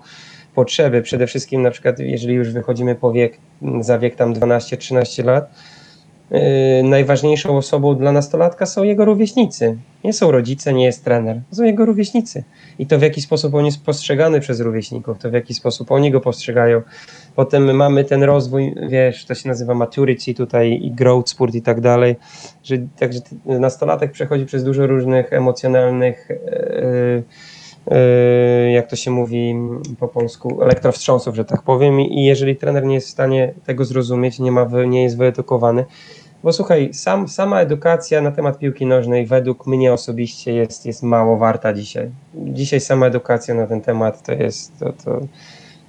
[0.54, 1.02] potrzeby.
[1.02, 3.38] Przede wszystkim na przykład, jeżeli już wychodzimy po wiek,
[3.80, 5.50] za wiek tam 12-13 lat,
[6.30, 6.38] yy,
[6.84, 9.76] najważniejszą osobą dla nastolatka są jego rówieśnicy.
[10.04, 12.44] Nie są rodzice, nie jest trener, są jego rówieśnicy.
[12.78, 16.10] I to w jaki sposób on jest postrzegany przez rówieśników, to w jaki sposób oni
[16.10, 16.82] go postrzegają.
[17.36, 21.80] Potem mamy ten rozwój, wiesz, to się nazywa maturity tutaj i growth sport i tak
[21.80, 22.16] dalej,
[22.64, 27.57] że także nastolatek przechodzi przez dużo różnych emocjonalnych Yy,
[28.74, 29.54] jak to się mówi
[30.00, 32.00] po polsku, elektrowstrząsów, że tak powiem.
[32.00, 35.84] I jeżeli trener nie jest w stanie tego zrozumieć, nie, ma, nie jest wyedukowany,
[36.42, 41.36] bo słuchaj, sam, sama edukacja na temat piłki nożnej według mnie osobiście jest, jest mało
[41.36, 42.10] warta dzisiaj.
[42.34, 45.20] Dzisiaj sama edukacja na ten temat to jest, to, to,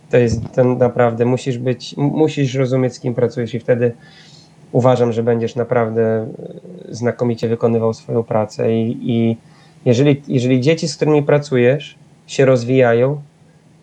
[0.10, 0.42] to jest
[0.78, 3.92] naprawdę, musisz być, musisz rozumieć z kim pracujesz i wtedy
[4.72, 6.28] uważam, że będziesz naprawdę
[6.90, 9.38] znakomicie wykonywał swoją pracę i, i
[9.86, 11.96] jeżeli, jeżeli dzieci, z którymi pracujesz,
[12.28, 13.22] się rozwijają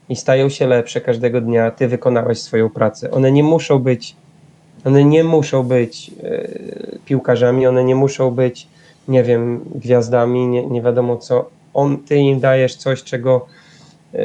[0.08, 3.10] i stają się lepsze każdego dnia, ty wykonałeś swoją pracę.
[3.10, 4.16] One nie muszą być,
[4.84, 6.48] one nie muszą być e,
[7.04, 8.66] piłkarzami, one nie muszą być,
[9.08, 11.50] nie wiem, gwiazdami, nie, nie wiadomo co.
[11.74, 13.46] On, ty im dajesz coś, czego
[14.14, 14.18] e,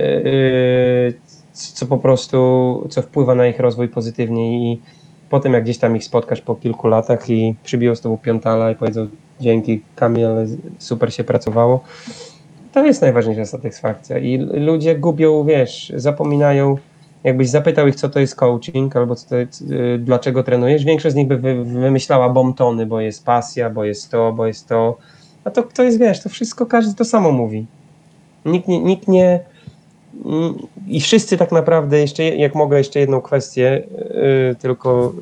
[1.53, 4.81] co po prostu, co wpływa na ich rozwój pozytywnie i
[5.29, 8.75] potem jak gdzieś tam ich spotkasz po kilku latach i przybiją z tobą piątala i
[8.75, 9.07] powiedzą
[9.41, 10.27] dzięki Kamil,
[10.79, 11.83] super się pracowało.
[12.71, 14.17] To jest najważniejsza satysfakcja.
[14.17, 16.77] I ludzie gubią, wiesz, zapominają,
[17.23, 19.35] jakbyś zapytał ich, co to jest coaching, albo co to,
[19.99, 24.47] dlaczego trenujesz, większość z nich by wymyślała bombtony, bo jest pasja, bo jest to, bo
[24.47, 24.97] jest to.
[25.43, 27.65] A to kto jest, wiesz, to wszystko każdy to samo mówi.
[28.45, 29.39] Nikt nie, nikt nie
[30.87, 33.83] i wszyscy tak naprawdę, jeszcze jak mogę jeszcze jedną kwestię
[34.13, 35.13] yy, tylko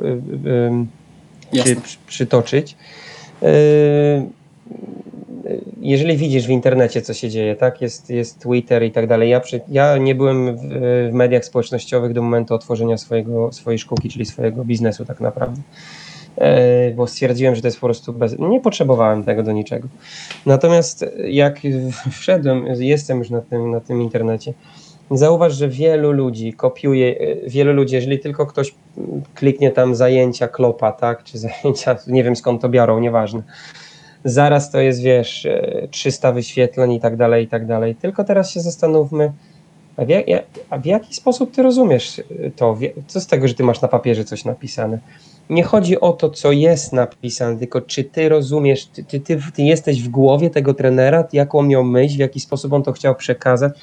[0.44, 2.76] yy, yy, przy, przytoczyć.
[3.42, 3.50] Yy,
[5.82, 9.30] jeżeli widzisz w internecie, co się dzieje, tak, jest, jest Twitter i tak dalej.
[9.30, 10.62] Ja, przy, ja nie byłem w,
[11.10, 15.62] w, mediach społecznościowych do momentu otworzenia swojego, swojej szkółki, czyli swojego biznesu, tak naprawdę.
[16.38, 16.46] Yy,
[16.96, 18.40] bo stwierdziłem, że to jest po prostu bez.
[18.40, 19.88] Nie potrzebowałem tego do niczego.
[20.46, 21.60] Natomiast jak
[22.12, 24.54] wszedłem, jestem już na tym, na tym internecie,
[25.12, 28.76] Zauważ, że wielu ludzi kopiuje, e, wielu ludzi, jeżeli tylko ktoś
[29.36, 33.44] kliknie tam zajęcia klopa, tak, czy zajęcia, nie wiem skąd to biorą, nieważne.
[34.24, 35.48] Zaraz to jest, wiesz,
[35.92, 37.96] 300 e, wyświetleń i tak dalej, i tak dalej.
[37.96, 39.32] Tylko teraz się zastanówmy,
[39.98, 40.08] a w,
[40.70, 42.22] a w jaki sposób ty rozumiesz
[42.56, 42.78] to?
[43.08, 45.00] Co z tego, że ty masz na papierze coś napisane?
[45.50, 49.62] Nie chodzi o to, co jest napisane, tylko czy ty rozumiesz, ty, ty, ty, ty
[49.62, 53.74] jesteś w głowie tego trenera, jaką miał myśl, w jaki sposób on to chciał przekazać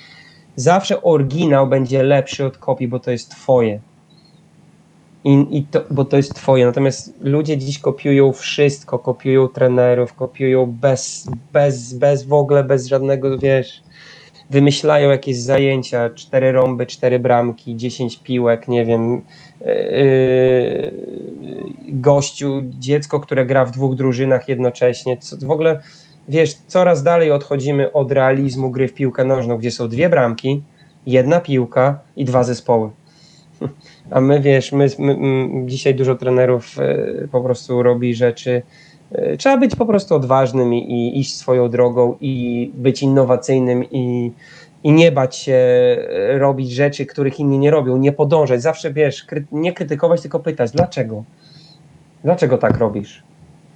[0.57, 3.81] zawsze oryginał będzie lepszy od kopii, bo to jest twoje.
[5.25, 6.67] I, i to, bo to jest twoje.
[6.67, 13.39] Natomiast ludzie dziś kopiują wszystko, kopiują trenerów, kopiują bez, bez, bez w ogóle, bez żadnego,
[13.39, 13.83] wiesz,
[14.51, 19.23] wymyślają jakieś zajęcia, cztery rąby, cztery bramki, dziesięć piłek, nie wiem,
[19.61, 20.93] yy,
[21.89, 25.81] gościu, dziecko, które gra w dwóch drużynach jednocześnie, co, w ogóle
[26.29, 30.63] wiesz, coraz dalej odchodzimy od realizmu gry w piłkę nożną, gdzie są dwie bramki,
[31.07, 32.91] jedna piłka i dwa zespoły.
[34.11, 38.63] A my, wiesz, my, my, my dzisiaj dużo trenerów y, po prostu robi rzeczy.
[39.19, 44.33] Y, trzeba być po prostu odważnym i, i, iść swoją drogą i być innowacyjnym i,
[44.85, 48.63] i nie bać się e, robić rzeczy, których inni nie robią, nie podążać.
[48.63, 51.25] Zawsze, wiesz, kry, nie krytykować, tylko pytać, dlaczego?
[52.25, 53.23] Dlaczego tak robisz?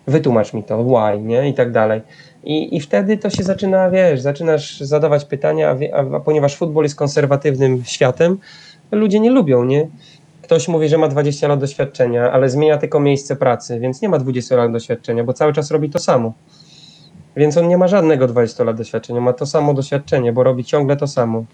[0.07, 1.49] Wytłumacz mi to, why, nie?
[1.49, 2.01] I tak dalej.
[2.45, 6.85] I, I wtedy to się zaczyna, wiesz, zaczynasz zadawać pytania, a, a, a ponieważ futbol
[6.85, 8.39] jest konserwatywnym światem,
[8.93, 9.89] ludzie nie lubią, nie?
[10.43, 14.19] Ktoś mówi, że ma 20 lat doświadczenia, ale zmienia tylko miejsce pracy, więc nie ma
[14.19, 16.33] 20 lat doświadczenia, bo cały czas robi to samo.
[17.37, 20.97] Więc on nie ma żadnego 20 lat doświadczenia, ma to samo doświadczenie, bo robi ciągle
[20.97, 21.45] to samo.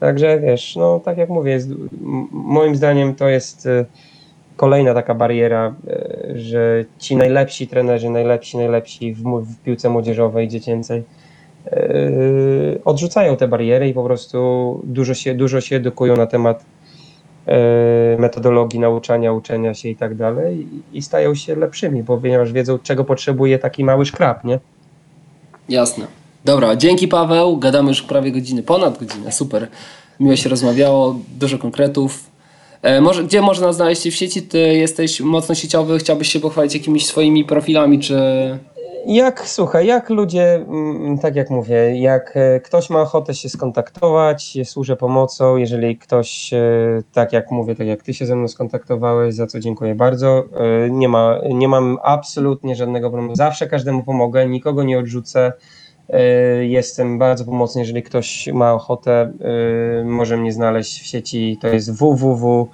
[0.00, 1.68] Także wiesz, no tak jak mówię, jest,
[2.30, 3.86] moim zdaniem to jest y,
[4.56, 11.02] kolejna taka bariera, e, że ci najlepsi trenerzy, najlepsi, najlepsi w, w piłce młodzieżowej, dziecięcej
[11.66, 11.80] e,
[12.84, 16.64] odrzucają te bariery i po prostu dużo się, dużo się edukują na temat
[17.46, 23.04] e, metodologii nauczania, uczenia się i tak dalej i stają się lepszymi, ponieważ wiedzą, czego
[23.04, 24.58] potrzebuje taki mały szkrab, nie?
[25.68, 26.06] Jasne.
[26.44, 27.56] Dobra, dzięki Paweł.
[27.56, 29.32] Gadamy już prawie godziny, ponad godzinę.
[29.32, 29.68] Super.
[30.20, 32.30] Miło się rozmawiało, dużo konkretów.
[32.82, 34.42] E, może, gdzie można znaleźć Cię w sieci?
[34.42, 38.18] Ty jesteś mocno sieciowy, chciałbyś się pochwalić jakimiś swoimi profilami, czy...
[39.06, 44.58] Jak, słuchaj, jak ludzie, mm, tak jak mówię, jak e, ktoś ma ochotę się skontaktować,
[44.64, 49.34] służę pomocą, jeżeli ktoś, e, tak jak mówię, tak jak ty się ze mną skontaktowałeś,
[49.34, 50.44] za co dziękuję bardzo,
[50.90, 55.52] nie, ma, nie mam absolutnie żadnego problemu, zawsze każdemu pomogę, nikogo nie odrzucę,
[56.60, 59.32] jestem bardzo pomocny, jeżeli ktoś ma ochotę,
[60.00, 62.68] e, może mnie znaleźć w sieci, to jest www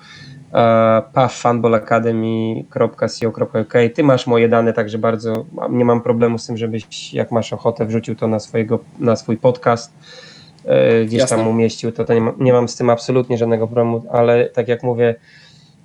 [3.73, 3.91] e.
[3.95, 7.87] Ty masz moje dane, także bardzo nie mam problemu z tym, żebyś jak masz ochotę
[7.87, 9.93] wrzucił to na, swojego, na swój podcast,
[10.65, 11.37] e, gdzieś Jasne.
[11.37, 14.69] tam umieścił, to, to nie, ma, nie mam z tym absolutnie żadnego problemu, ale tak
[14.69, 15.15] jak mówię,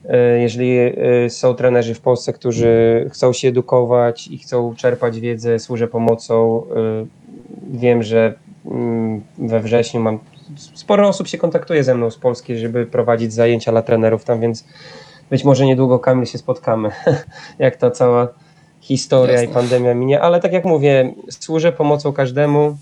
[0.10, 5.60] e, jeżeli e, są trenerzy w Polsce, którzy chcą się edukować i chcą czerpać wiedzę,
[5.60, 7.21] służę pomocą, e,
[7.62, 8.34] wiem, że
[8.66, 10.20] mm, we wrześniu mam
[10.58, 14.66] sporo osób się kontaktuje ze mną z Polski, żeby prowadzić zajęcia dla trenerów tam, więc
[15.30, 16.90] być może niedługo Kamil się spotkamy,
[17.60, 18.28] jak ta cała
[18.82, 19.52] historia Jasne.
[19.52, 22.78] i pandemia minie, ale tak jak mówię, służę pomocą każdemu,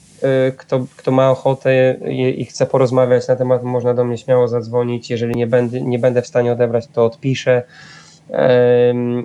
[0.47, 4.47] y, kto, kto ma ochotę i, i chce porozmawiać na temat, można do mnie śmiało
[4.47, 7.63] zadzwonić, jeżeli nie będę, nie będę w stanie odebrać, to odpiszę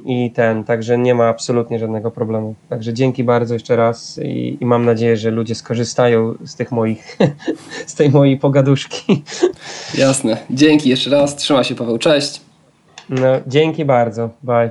[0.04, 2.54] i ten, także nie ma absolutnie żadnego problemu.
[2.68, 7.18] Także dzięki bardzo jeszcze raz i, i mam nadzieję, że ludzie skorzystają z tych moich,
[7.86, 9.22] z tej mojej pogaduszki.
[9.98, 10.36] Jasne.
[10.50, 11.36] Dzięki jeszcze raz.
[11.36, 11.98] Trzyma się Paweł.
[11.98, 12.40] Cześć.
[13.08, 14.30] No, dzięki bardzo.
[14.42, 14.70] Bye.